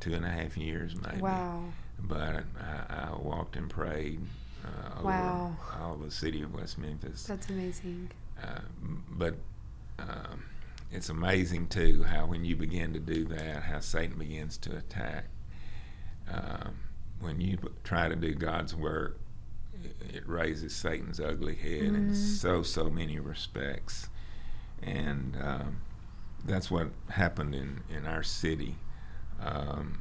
[0.00, 1.22] two and a half years, maybe.
[1.22, 1.64] Wow.
[1.98, 4.20] But I, I walked and prayed
[4.64, 5.56] uh, wow.
[5.72, 7.24] over all the city of West Memphis.
[7.24, 8.10] That's amazing.
[8.42, 8.60] Uh,
[9.10, 9.36] but
[9.98, 10.44] um,
[10.90, 15.24] it's amazing, too, how when you begin to do that, how Satan begins to attack.
[16.30, 16.74] Um,
[17.20, 19.18] when you try to do God's work,
[20.12, 22.08] it raises Satan's ugly head mm-hmm.
[22.08, 24.08] in so so many respects,
[24.82, 25.82] and um,
[26.44, 28.76] that's what happened in in our city.
[29.40, 30.00] Um,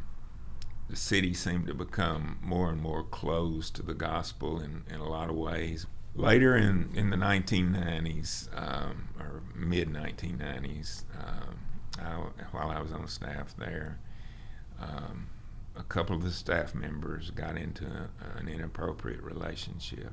[0.89, 5.07] the city seemed to become more and more closed to the gospel in, in a
[5.07, 5.85] lot of ways.
[6.15, 11.57] Later in, in the 1990s, um, or mid 1990s, um,
[12.51, 13.99] while I was on staff there,
[14.79, 15.27] um,
[15.77, 20.11] a couple of the staff members got into a, an inappropriate relationship.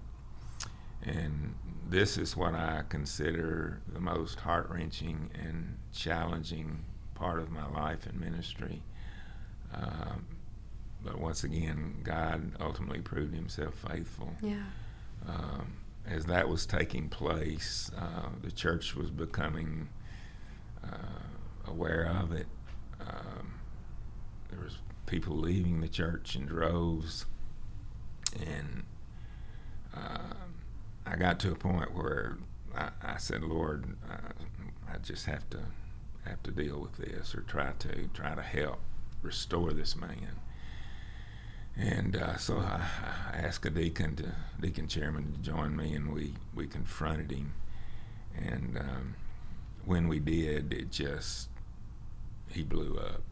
[1.03, 1.55] And
[1.89, 8.07] this is what I consider the most heart wrenching and challenging part of my life
[8.07, 8.83] and ministry.
[9.75, 10.15] Uh,
[11.05, 14.33] but once again, God ultimately proved himself faithful.
[14.43, 14.65] Yeah.
[15.29, 15.75] Um,
[16.07, 19.89] as that was taking place, uh, the church was becoming
[20.83, 22.47] uh, aware of it.
[25.15, 27.27] People leaving the church in droves,
[28.45, 28.83] and
[29.97, 30.35] uh,
[31.07, 32.39] I got to a point where
[32.77, 35.61] I, I said, "Lord, I, I just have to
[36.25, 38.81] have to deal with this, or try to try to help
[39.23, 40.41] restore this man."
[41.77, 42.85] And uh, so I,
[43.33, 47.53] I, asked a deacon to deacon chairman to join me, and we we confronted him.
[48.37, 49.15] And um,
[49.85, 51.51] when we did, it just
[52.49, 53.23] he blew up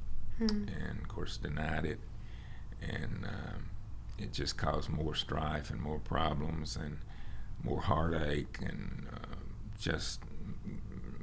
[0.51, 0.89] mm.
[0.89, 2.01] and of course denied it,
[2.81, 3.71] and um,
[4.19, 6.99] it just caused more strife and more problems and
[7.63, 9.37] more heartache and uh,
[9.79, 10.21] just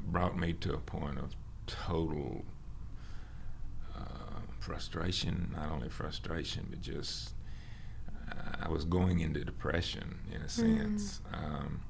[0.08, 1.36] brought me to a point of
[1.68, 2.44] total
[3.96, 5.54] uh, frustration.
[5.56, 7.34] Not only frustration, but just
[8.30, 11.22] uh, I was going into depression in a sense.
[11.32, 11.44] Mm.
[11.44, 11.82] Um,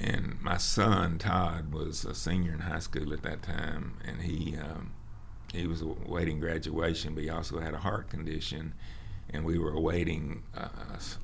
[0.00, 4.56] and my son Todd was a senior in high school at that time, and he
[4.56, 4.92] um,
[5.52, 8.74] he was awaiting graduation, but he also had a heart condition,
[9.30, 10.68] and we were awaiting uh,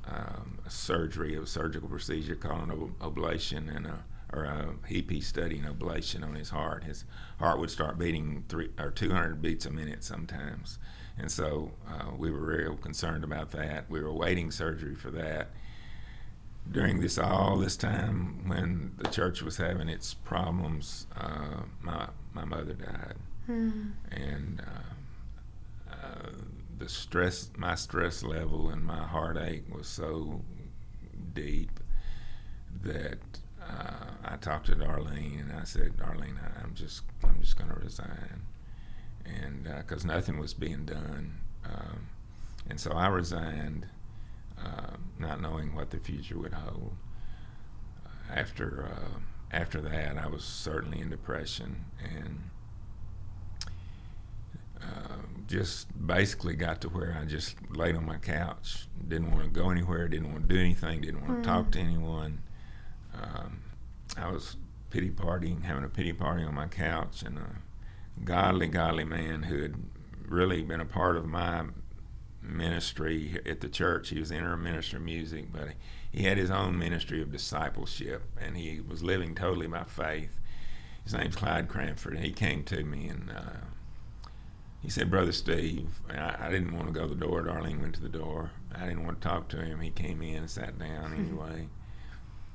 [0.07, 5.59] um, a surgery, a surgical procedure called an ablation and a or a EP study
[5.59, 6.83] and ablation on his heart.
[6.83, 7.05] His
[7.39, 10.79] heart would start beating three or 200 beats a minute sometimes,
[11.17, 13.89] And so uh, we were real concerned about that.
[13.89, 15.49] We were awaiting surgery for that.
[16.69, 22.43] During this all this time, when the church was having its problems, uh, my my
[22.43, 23.15] mother died,
[23.49, 23.91] Mm.
[24.11, 26.29] and uh, uh,
[26.79, 30.41] the stress, my stress level and my heartache was so
[31.33, 31.79] deep
[32.83, 33.19] that
[33.61, 37.69] uh, I talked to Darlene and I said, Darlene, I- I'm just I'm just going
[37.69, 38.41] to resign,
[39.25, 42.07] and because nothing was being done, um,
[42.69, 43.87] and so I resigned,
[44.59, 46.95] uh, not knowing what the future would hold.
[48.33, 49.19] After uh,
[49.51, 52.49] after that, I was certainly in depression and.
[54.85, 55.17] Uh,
[55.47, 59.69] just basically got to where I just laid on my couch, didn't want to go
[59.69, 62.41] anywhere, didn't want to do anything, didn't want to talk to anyone.
[63.13, 63.59] Um,
[64.17, 64.57] I was
[64.89, 67.55] pity partying, having a pity party on my couch, and a
[68.23, 69.75] godly, godly man who had
[70.27, 71.65] really been a part of my
[72.41, 74.09] ministry at the church.
[74.09, 75.69] He was the interim minister of music, but
[76.11, 80.39] he had his own ministry of discipleship, and he was living totally by faith.
[81.03, 82.15] His name's Clyde Cranford.
[82.15, 83.57] and He came to me and uh,
[84.85, 87.41] he said, Brother Steve, I, I didn't want to go to the door.
[87.41, 88.51] Darlene went to the door.
[88.71, 89.81] I didn't want to talk to him.
[89.81, 91.69] He came in and sat down anyway.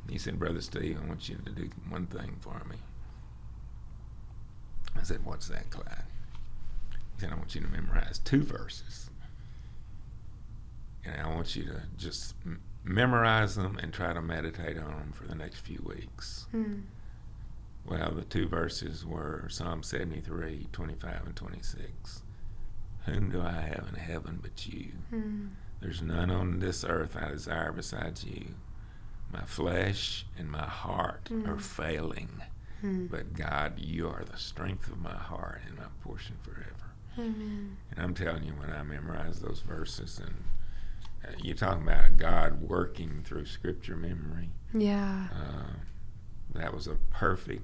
[0.08, 2.76] He said, Brother Steve, I want you to do one thing for me.
[4.96, 6.04] I said, What's that, Clyde?
[7.16, 9.10] He said, I want you to memorize two verses.
[11.04, 15.12] And I want you to just m- memorize them and try to meditate on them
[15.12, 16.46] for the next few weeks.
[16.54, 16.82] Mm.
[17.84, 22.22] Well, the two verses were Psalm 73, 25 and 26.
[23.06, 24.92] Whom do I have in heaven but you?
[25.12, 25.50] Mm.
[25.80, 28.54] There's none on this earth I desire besides you.
[29.32, 31.60] My flesh and my heart are Mm.
[31.60, 32.42] failing,
[32.82, 33.10] Mm.
[33.10, 36.90] but God, you are the strength of my heart and my portion forever.
[37.18, 37.76] Amen.
[37.90, 40.44] And I'm telling you, when I memorize those verses, and
[41.26, 45.28] uh, you're talking about God working through Scripture memory, Yeah.
[45.32, 45.72] uh,
[46.54, 47.62] that was a perfect,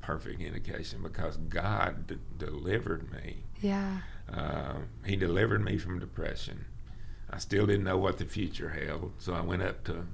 [0.00, 3.38] perfect indication because God d- delivered me.
[3.60, 3.98] Yeah.
[4.32, 6.64] Uh, he delivered me from depression.
[7.30, 10.06] I still didn't know what the future held, so I went up to,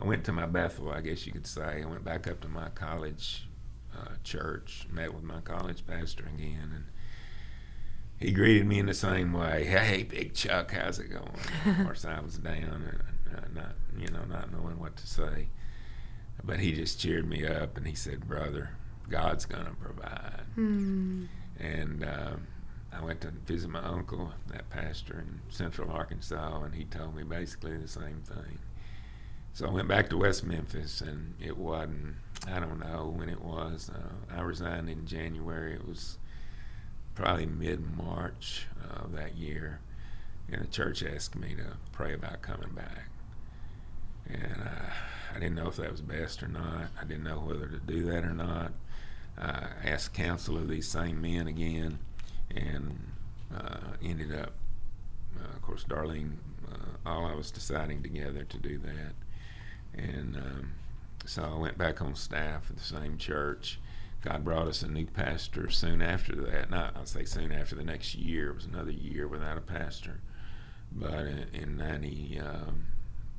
[0.00, 1.82] I went to my Bethel, I guess you could say.
[1.82, 3.48] I went back up to my college
[3.96, 6.84] uh, church, met with my college pastor again, and
[8.18, 9.64] he greeted me in the same way.
[9.64, 11.32] Hey, Big Chuck, how's it going?
[11.78, 12.54] of course, I was down
[13.32, 15.48] and uh, not, you know, not knowing what to say.
[16.44, 18.70] But he just cheered me up, and he said, "Brother,
[19.08, 21.28] God's gonna provide." Mm.
[21.58, 22.46] And um,
[22.92, 27.22] I went to visit my uncle, that pastor in Central Arkansas, and he told me
[27.22, 28.58] basically the same thing.
[29.52, 32.14] So I went back to West Memphis, and it wasn't,
[32.46, 33.90] I don't know when it was.
[33.92, 35.74] Uh, I resigned in January.
[35.74, 36.18] It was
[37.14, 39.80] probably mid March uh, of that year.
[40.50, 43.08] And the church asked me to pray about coming back.
[44.30, 44.90] And uh,
[45.34, 46.88] I didn't know if that was best or not.
[47.00, 48.72] I didn't know whether to do that or not.
[49.40, 52.00] I asked counsel of these same men again,
[52.54, 52.98] and
[53.56, 54.52] uh, ended up,
[55.38, 56.32] uh, of course, Darlene,
[56.70, 59.14] uh, all of us deciding together to do that.
[59.94, 60.72] And um,
[61.24, 63.78] so I went back on staff at the same church.
[64.22, 66.70] God brought us a new pastor soon after that.
[66.70, 68.50] Not, I'll say soon after the next year.
[68.50, 70.20] It was another year without a pastor.
[70.90, 71.78] But in, in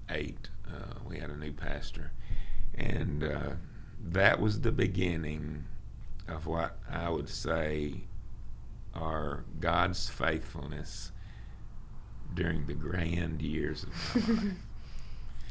[0.10, 0.72] 98, uh,
[1.08, 2.12] we had a new pastor.
[2.76, 3.52] And uh,
[4.12, 5.66] that was the beginning
[6.28, 8.02] of what I would say
[8.94, 11.12] are God's faithfulness
[12.34, 14.54] during the grand years of my life.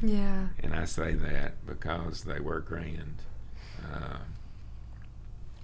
[0.01, 0.47] Yeah.
[0.63, 3.15] And I say that because they were grand.
[3.93, 4.17] Uh,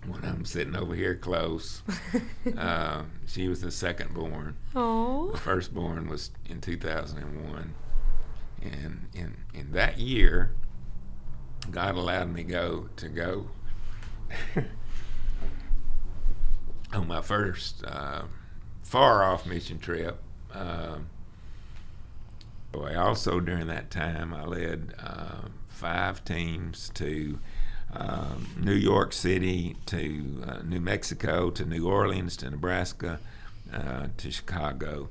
[0.07, 1.81] when I'm sitting over here close,
[2.57, 4.55] uh, she was the second born.
[4.75, 5.31] Oh.
[5.31, 7.73] The firstborn was in 2001.
[8.65, 10.51] And in, in that year,
[11.71, 13.47] God allowed me go to go
[16.93, 18.23] on my first uh,
[18.83, 20.21] far off mission trip.
[22.85, 27.39] I also during that time I led uh, five teams to
[27.93, 33.19] um, New York City, to uh, New Mexico, to New Orleans, to Nebraska,
[33.73, 35.09] uh, to Chicago,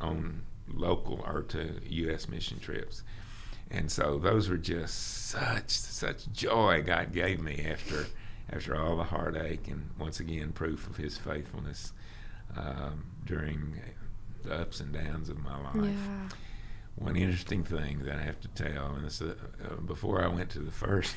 [0.00, 0.42] on
[0.74, 2.28] local or to U.S.
[2.28, 3.02] mission trips.
[3.70, 8.06] And so those were just such such joy God gave me after
[8.52, 11.92] after all the heartache and once again proof of His faithfulness
[12.56, 13.80] um, during
[14.42, 16.28] the ups and downs of my life Yeah.
[16.96, 20.50] one interesting thing that I have to tell, and this, uh, uh, before I went
[20.50, 21.16] to the first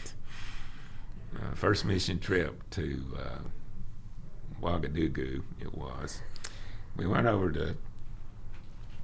[1.36, 3.40] uh, first mission trip to uh,
[4.62, 6.22] Ouagadougou, it was.
[6.96, 7.76] we went over to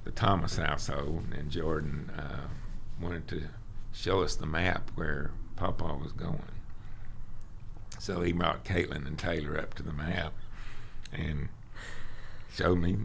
[0.04, 2.48] the Thomas household, and Jordan uh,
[3.00, 3.42] wanted to
[3.92, 6.42] show us the map where Papa was going.
[7.98, 10.32] So he brought Caitlin and Taylor up to the map
[11.12, 11.48] and
[12.52, 12.96] showed me,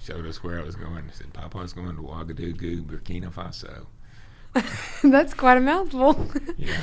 [0.00, 1.04] showed us where I was going.
[1.04, 3.86] He said, Papa's going to Ouagadougou, Burkina Faso.
[5.04, 6.26] That's quite a mouthful.
[6.56, 6.82] yeah.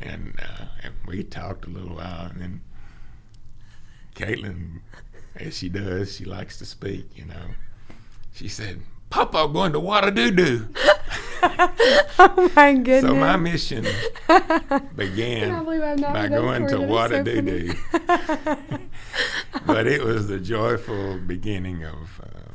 [0.00, 2.60] And, uh, and we talked a little while, and then
[4.16, 4.80] Caitlin,
[5.36, 7.54] as she does, she likes to speak, you know.
[8.32, 10.68] She said, Papa going to Ouagadougou.
[12.18, 13.02] oh my goodness.
[13.02, 13.84] So my mission
[14.96, 17.76] began by going to Ouagadougou.
[17.96, 18.78] So
[19.66, 22.50] but it was the joyful beginning of, uh,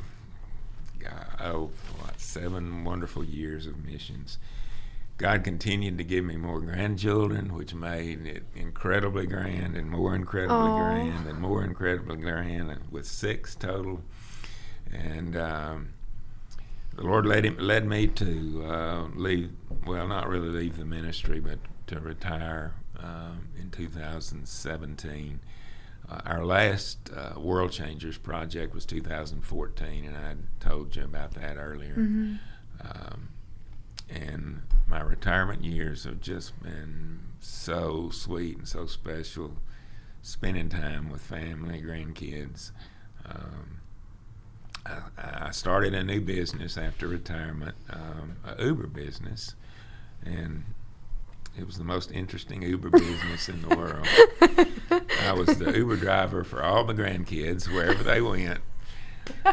[1.44, 4.38] oh, what, seven wonderful years of missions.
[5.18, 10.56] God continued to give me more grandchildren, which made it incredibly grand and more incredibly
[10.56, 10.78] Aww.
[10.78, 14.02] grand and more incredibly grand, with six total.
[14.92, 15.88] And um,
[16.94, 19.50] the Lord led him, led me to uh, leave.
[19.86, 21.58] Well, not really leave the ministry, but
[21.88, 25.40] to retire um, in 2017.
[26.08, 30.34] Uh, our last uh, World Changers project was 2014, and I
[30.64, 31.96] told you about that earlier.
[31.96, 32.34] Mm-hmm.
[32.80, 33.28] Um,
[34.08, 39.56] and my retirement years have just been so sweet and so special.
[40.22, 42.70] Spending time with family, grandkids.
[43.24, 43.80] Um,
[44.86, 49.54] I, I, started a new business after retirement, um, a Uber business,
[50.24, 50.64] and
[51.58, 54.06] it was the most interesting Uber business in the world.
[55.22, 58.60] I was the Uber driver for all the grandkids wherever they went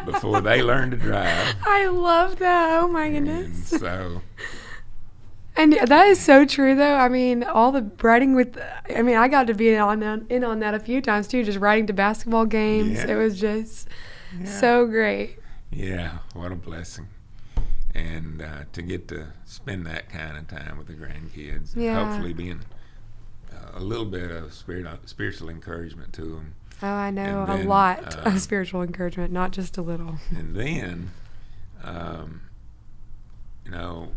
[0.06, 1.56] before they learned to drive.
[1.66, 2.80] I love that.
[2.82, 3.72] Oh my goodness.
[3.72, 4.22] And so
[5.56, 6.96] and that is so true, though.
[6.96, 8.60] I mean, all the writing with,
[8.94, 11.28] I mean, I got to be in on that, in on that a few times
[11.28, 12.98] too, just writing to basketball games.
[12.98, 13.12] Yeah.
[13.12, 13.88] It was just
[14.40, 14.60] yeah.
[14.60, 15.38] so great.
[15.72, 17.08] Yeah, what a blessing.
[17.96, 22.04] And uh, to get to spend that kind of time with the grandkids, yeah.
[22.04, 22.62] hopefully being
[23.52, 26.56] uh, a little bit of spirit, spiritual encouragement to them.
[26.82, 30.16] Oh, I know then, a lot uh, of spiritual encouragement, not just a little.
[30.36, 31.12] And then,
[31.84, 32.42] um,
[33.64, 34.12] you know,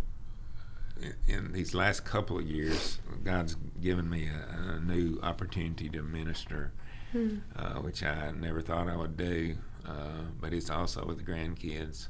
[1.29, 6.73] in these last couple of years, God's given me a, a new opportunity to minister,
[7.13, 7.37] hmm.
[7.55, 9.57] uh, which I never thought I would do.
[9.87, 12.09] Uh, but it's also with the grandkids.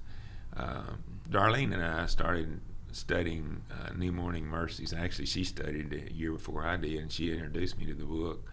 [0.57, 0.95] Uh,
[1.31, 2.61] Darlene and I started
[2.93, 4.93] studying uh, New Morning Mercies.
[4.93, 8.05] Actually, she studied it a year before I did, and she introduced me to the
[8.05, 8.49] book.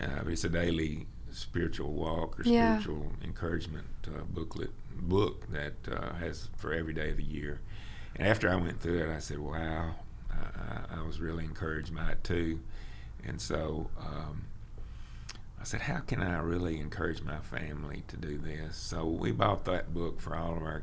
[0.00, 2.78] Uh, it's a daily spiritual walk or yeah.
[2.78, 5.74] spiritual encouragement uh, booklet book that
[6.20, 7.60] has for every day of the year.
[8.16, 9.94] And after I went through it, I said, wow,
[10.30, 12.60] I, I was really encouraged by it too.
[13.26, 14.44] And so um,
[15.64, 18.76] I said, how can I really encourage my family to do this?
[18.76, 20.82] So we bought that book for all of our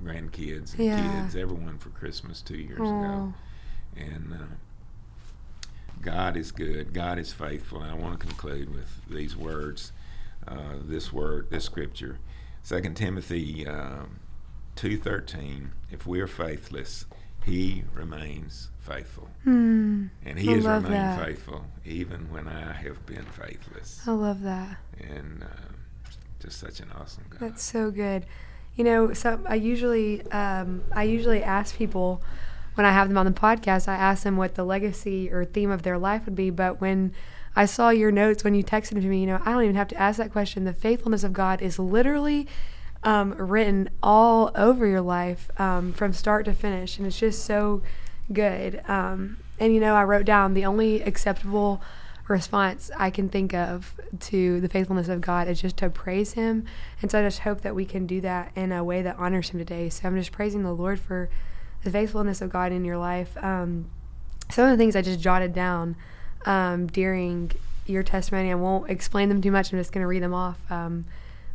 [0.00, 1.22] grandkids and yeah.
[1.22, 3.02] kids, everyone for Christmas two years Aww.
[3.02, 3.34] ago.
[3.96, 5.66] And uh,
[6.00, 7.82] God is good, God is faithful.
[7.82, 9.90] And I want to conclude with these words,
[10.46, 12.20] uh, this word, this scripture.
[12.62, 14.20] Second Timothy um,
[14.76, 17.06] 2.13 if we are faithless
[17.44, 20.06] he remains faithful hmm.
[20.24, 21.24] and he I has remained that.
[21.24, 25.72] faithful even when i have been faithless i love that and uh,
[26.40, 28.26] just such an awesome god that's so good
[28.76, 32.22] you know so i usually um, i usually ask people
[32.74, 35.70] when i have them on the podcast i ask them what the legacy or theme
[35.70, 37.12] of their life would be but when
[37.56, 39.20] I saw your notes when you texted to me.
[39.20, 40.64] You know, I don't even have to ask that question.
[40.64, 42.46] The faithfulness of God is literally
[43.02, 47.82] um, written all over your life um, from start to finish, and it's just so
[48.32, 48.82] good.
[48.88, 51.80] Um, and you know, I wrote down the only acceptable
[52.28, 56.64] response I can think of to the faithfulness of God is just to praise Him.
[57.02, 59.50] And so I just hope that we can do that in a way that honors
[59.50, 59.88] Him today.
[59.88, 61.28] So I'm just praising the Lord for
[61.82, 63.36] the faithfulness of God in your life.
[63.42, 63.90] Um,
[64.50, 65.96] some of the things I just jotted down
[66.46, 67.52] um, during
[67.86, 69.72] your testimony, I won't explain them too much.
[69.72, 70.58] I'm just going to read them off.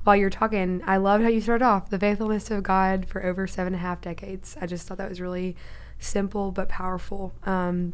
[0.05, 3.47] While you're talking, I loved how you started off the faithfulness of God for over
[3.47, 4.55] seven and a half decades.
[4.61, 5.55] I just thought that was really
[5.99, 7.33] simple but powerful.
[7.43, 7.93] Um,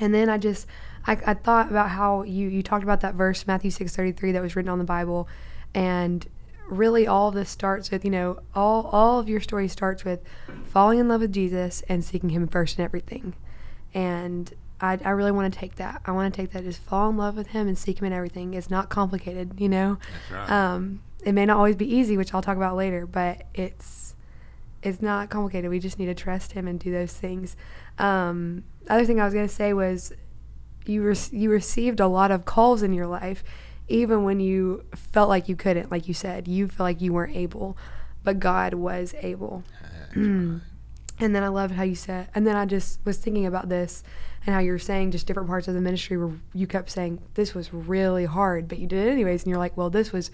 [0.00, 0.66] and then I just
[1.06, 4.32] I, I thought about how you you talked about that verse Matthew six thirty three
[4.32, 5.28] that was written on the Bible,
[5.74, 6.26] and
[6.66, 10.20] really all of this starts with you know all all of your story starts with
[10.66, 13.34] falling in love with Jesus and seeking Him first in everything,
[13.94, 16.02] and I, I really want to take that.
[16.04, 18.12] I want to take that, just fall in love with him and seek him in
[18.12, 18.54] everything.
[18.54, 19.98] It's not complicated, you know.
[20.32, 20.50] Right.
[20.50, 24.14] Um, it may not always be easy, which I'll talk about later, but it's
[24.82, 25.70] it's not complicated.
[25.70, 27.56] We just need to trust him and do those things.
[27.98, 30.12] Um, other thing I was gonna say was
[30.86, 33.42] you re- you received a lot of calls in your life,
[33.88, 37.36] even when you felt like you couldn't, like you said, you felt like you weren't
[37.36, 37.76] able,
[38.22, 39.64] but God was able.
[41.20, 44.04] And then I loved how you said, and then I just was thinking about this
[44.46, 47.20] and how you were saying just different parts of the ministry where you kept saying
[47.34, 49.42] this was really hard, but you did it anyways.
[49.42, 50.30] And you're like, well, this was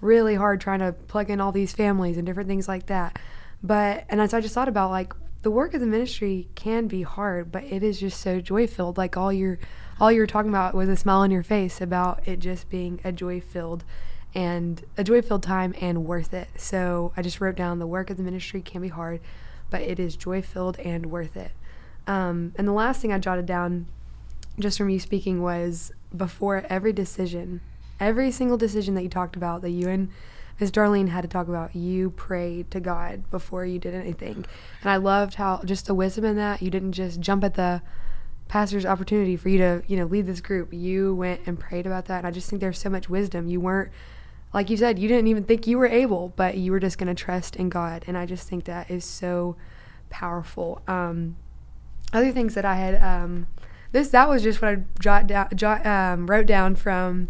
[0.00, 3.18] really hard trying to plug in all these families and different things like that.
[3.62, 7.02] But, and so I just thought about like the work of the ministry can be
[7.02, 8.96] hard, but it is just so joy filled.
[8.98, 9.58] Like all you're,
[10.00, 13.00] all you were talking about was a smile on your face about it just being
[13.04, 13.84] a joy filled
[14.34, 16.48] and a joy filled time and worth it.
[16.56, 19.20] So I just wrote down the work of the ministry can be hard,
[19.70, 21.52] but it is joy filled and worth it.
[22.06, 23.86] Um, and the last thing I jotted down
[24.58, 27.60] just from you speaking was before every decision,
[28.00, 30.10] every single decision that you talked about that you and
[30.60, 34.44] Miss Darlene had to talk about, you prayed to God before you did anything.
[34.82, 37.80] And I loved how just the wisdom in that, you didn't just jump at the
[38.48, 40.72] pastor's opportunity for you to, you know, lead this group.
[40.72, 42.18] You went and prayed about that.
[42.18, 43.46] And I just think there's so much wisdom.
[43.46, 43.92] You weren't
[44.52, 47.14] like you said, you didn't even think you were able, but you were just going
[47.14, 48.04] to trust in God.
[48.06, 49.56] And I just think that is so
[50.10, 50.80] powerful.
[50.88, 51.36] Um,
[52.12, 53.46] other things that I had, um,
[53.92, 57.28] this that was just what I jot down, jot, um, wrote down from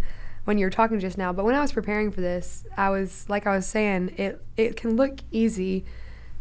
[0.49, 1.31] when you were talking just now.
[1.31, 4.77] But when I was preparing for this, I was like I was saying, it it
[4.77, 5.85] can look easy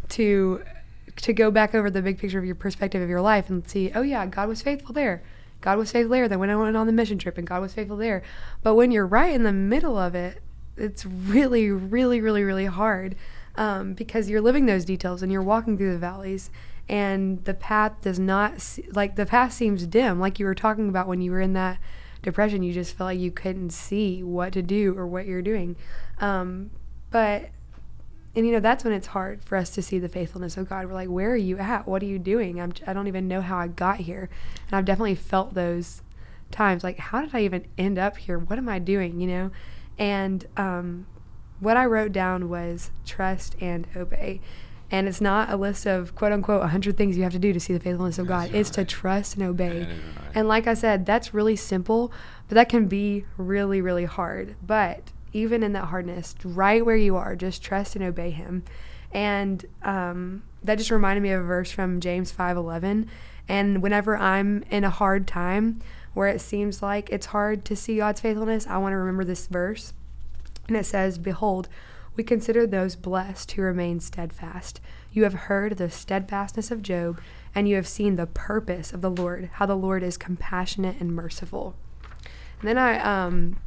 [0.07, 0.63] to
[1.17, 3.91] to go back over the big picture of your perspective of your life and see,
[3.93, 5.23] oh yeah, God was faithful there.
[5.59, 6.29] God was faithful there.
[6.29, 8.23] Then when I went on the mission trip and God was faithful there.
[8.63, 10.41] But when you're right in the middle of it,
[10.77, 13.17] it's really, really, really, really hard
[13.55, 16.49] um, because you're living those details and you're walking through the valleys
[16.87, 18.53] and the path does not
[18.93, 21.77] like the path seems dim like you were talking about when you were in that
[22.22, 25.76] depression you just felt like you couldn't see what to do or what you're doing.
[26.20, 26.72] Um,
[27.11, 27.49] but
[28.36, 30.86] and you know that's when it's hard for us to see the faithfulness of god.
[30.86, 31.88] We're like where are you at?
[31.88, 32.61] What are you doing?
[32.61, 34.30] I'm, i don't even know how i got here.
[34.68, 36.01] And i've definitely felt those
[36.51, 38.38] times like how did i even end up here?
[38.38, 39.20] What am i doing?
[39.20, 39.51] You know?
[39.97, 41.07] And um,
[41.59, 44.41] what I wrote down was trust and obey.
[44.89, 47.59] And it's not a list of quote unquote 100 things you have to do to
[47.59, 48.51] see the faithfulness of God.
[48.51, 48.55] Right.
[48.55, 49.79] It's to trust and obey.
[49.79, 49.89] Right.
[50.33, 52.11] And like I said, that's really simple,
[52.47, 54.55] but that can be really, really hard.
[54.65, 58.63] But even in that hardness, right where you are, just trust and obey Him.
[59.11, 63.07] And um, that just reminded me of a verse from James 5:11.
[63.49, 65.81] And whenever I'm in a hard time,
[66.13, 69.47] where it seems like it's hard to see God's faithfulness, I want to remember this
[69.47, 69.93] verse.
[70.67, 71.69] And it says, Behold,
[72.18, 74.82] we consider those blessed who remain steadfast.
[75.13, 77.22] You have heard the steadfastness of Job,
[77.55, 81.15] and you have seen the purpose of the Lord, how the Lord is compassionate and
[81.15, 81.76] merciful.
[82.59, 83.57] And then I um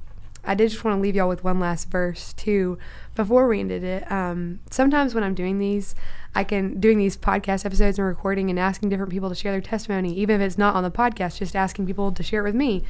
[0.44, 2.78] I did just want to leave y'all with one last verse too
[3.14, 4.10] before we ended it.
[4.10, 5.94] Um, sometimes when I'm doing these,
[6.34, 9.60] I can doing these podcast episodes and recording and asking different people to share their
[9.60, 12.54] testimony, even if it's not on the podcast, just asking people to share it with
[12.54, 12.84] me.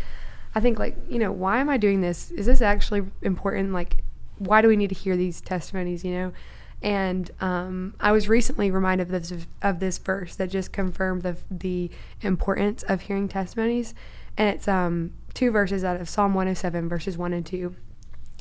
[0.54, 2.30] I think like, you know, why am I doing this?
[2.30, 3.72] Is this actually important?
[3.72, 4.04] Like,
[4.40, 6.32] why do we need to hear these testimonies, you know?
[6.82, 11.36] And um, I was recently reminded of this, of this verse that just confirmed the,
[11.50, 11.90] the
[12.22, 13.94] importance of hearing testimonies.
[14.36, 17.76] And it's um, two verses out of Psalm 107, verses 1 and 2.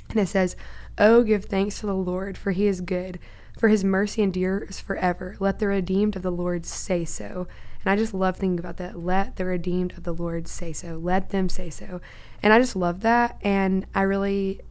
[0.10, 0.56] And it says,
[0.98, 3.20] Oh, give thanks to the Lord, for he is good
[3.60, 5.36] for his mercy endures forever.
[5.40, 7.46] Let the redeemed of the Lord say so.
[7.84, 8.98] And I just love thinking about that.
[8.98, 10.98] Let the redeemed of the Lord say so.
[10.98, 12.00] Let them say so.
[12.42, 13.38] And I just love that.
[13.42, 14.62] And I really,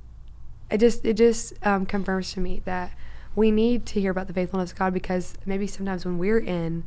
[0.70, 2.92] it just, it just um, confirms to me that
[3.34, 6.84] we need to hear about the faithfulness of God because maybe sometimes when we're in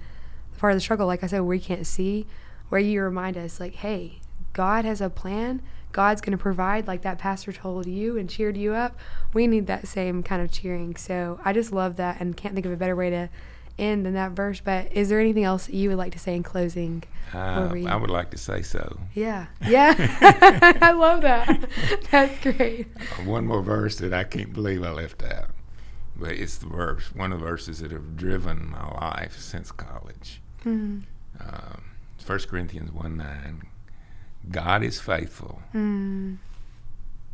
[0.54, 2.28] the part of the struggle, like I said, we can't see,
[2.70, 4.20] where you remind us, like, hey,
[4.54, 5.62] God has a plan
[5.92, 8.98] God's going to provide, like that pastor told you and cheered you up.
[9.34, 10.96] We need that same kind of cheering.
[10.96, 13.30] So I just love that and can't think of a better way to
[13.78, 14.62] end in that verse.
[14.64, 17.04] But is there anything else you would like to say in closing?
[17.34, 19.00] Uh, I would like to say so.
[19.14, 19.48] Yeah.
[19.66, 19.96] Yeah.
[20.82, 21.70] I love that.
[22.12, 22.88] That's great.
[22.96, 25.50] Uh, one more verse that I can't believe I left out.
[26.16, 30.42] But it's the verse, one of the verses that have driven my life since college.
[30.66, 31.00] Mm-hmm.
[31.40, 31.82] Um,
[32.26, 33.64] 1 Corinthians 1 9
[34.50, 36.38] God is faithful, mm.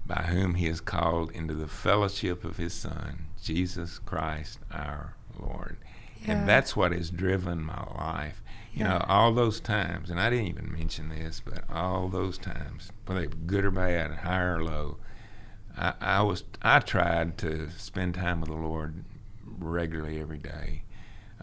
[0.05, 5.77] by whom he has called into the fellowship of his Son, Jesus Christ our Lord.
[6.21, 6.31] Yeah.
[6.31, 8.41] And that's what has driven my life.
[8.73, 8.99] You yeah.
[8.99, 13.25] know, all those times, and I didn't even mention this, but all those times, whether
[13.25, 14.97] good or bad, high or low,
[15.75, 19.03] I, I was I tried to spend time with the Lord
[19.57, 20.83] regularly every day,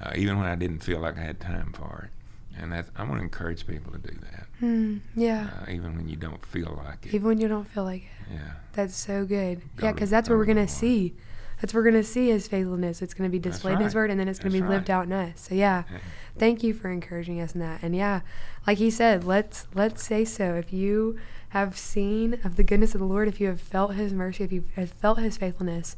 [0.00, 2.14] uh, even when I didn't feel like I had time for it
[2.58, 4.46] and that I want to encourage people to do that.
[4.62, 5.50] Mm, yeah.
[5.60, 7.14] Uh, even when you don't feel like it.
[7.14, 8.34] Even when you don't feel like it.
[8.34, 8.52] Yeah.
[8.72, 9.62] That's so good.
[9.76, 11.14] Go yeah, because that's what we're gonna see.
[11.64, 13.00] That's we're going to see his faithfulness.
[13.00, 14.90] It's going to be displayed in his word and then it's going to be lived
[14.90, 14.96] right.
[14.96, 15.40] out in us.
[15.40, 15.84] So yeah.
[15.90, 15.98] Yeah.
[16.38, 17.82] Thank you for encouraging us in that.
[17.82, 18.20] And yeah,
[18.66, 20.56] like he said, let's let's say so.
[20.56, 21.18] If you
[21.50, 24.52] have seen of the goodness of the Lord, if you have felt his mercy, if
[24.52, 25.96] you have felt his faithfulness,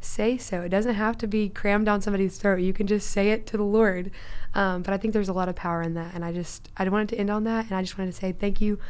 [0.00, 0.62] say so.
[0.62, 2.56] It doesn't have to be crammed down somebody's throat.
[2.56, 4.10] You can just say it to the Lord.
[4.52, 6.12] Um, but I think there's a lot of power in that.
[6.12, 8.32] And I just I wanted to end on that and I just wanted to say
[8.32, 8.80] thank you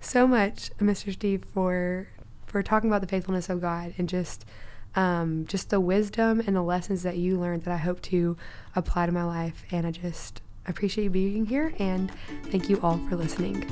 [0.00, 1.12] so much, Mr.
[1.12, 2.08] Steve, for
[2.46, 4.46] for talking about the faithfulness of God and just
[4.96, 8.36] um, just the wisdom and the lessons that you learned that I hope to
[8.76, 9.64] apply to my life.
[9.70, 12.10] And I just appreciate you being here and
[12.50, 13.62] thank you all for listening.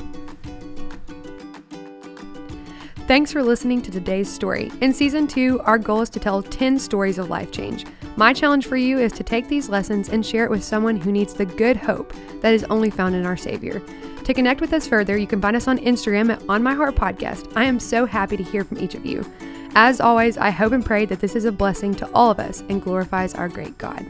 [3.09, 4.71] Thanks for listening to today's story.
[4.81, 7.85] In season two, our goal is to tell 10 stories of life change.
[8.17, 11.11] My challenge for you is to take these lessons and share it with someone who
[11.11, 13.83] needs the good hope that is only found in our Savior.
[14.25, 16.95] To connect with us further, you can find us on Instagram at On My Heart
[16.95, 17.53] Podcast.
[17.57, 19.27] I am so happy to hear from each of you.
[19.75, 22.63] As always, I hope and pray that this is a blessing to all of us
[22.69, 24.05] and glorifies our great God.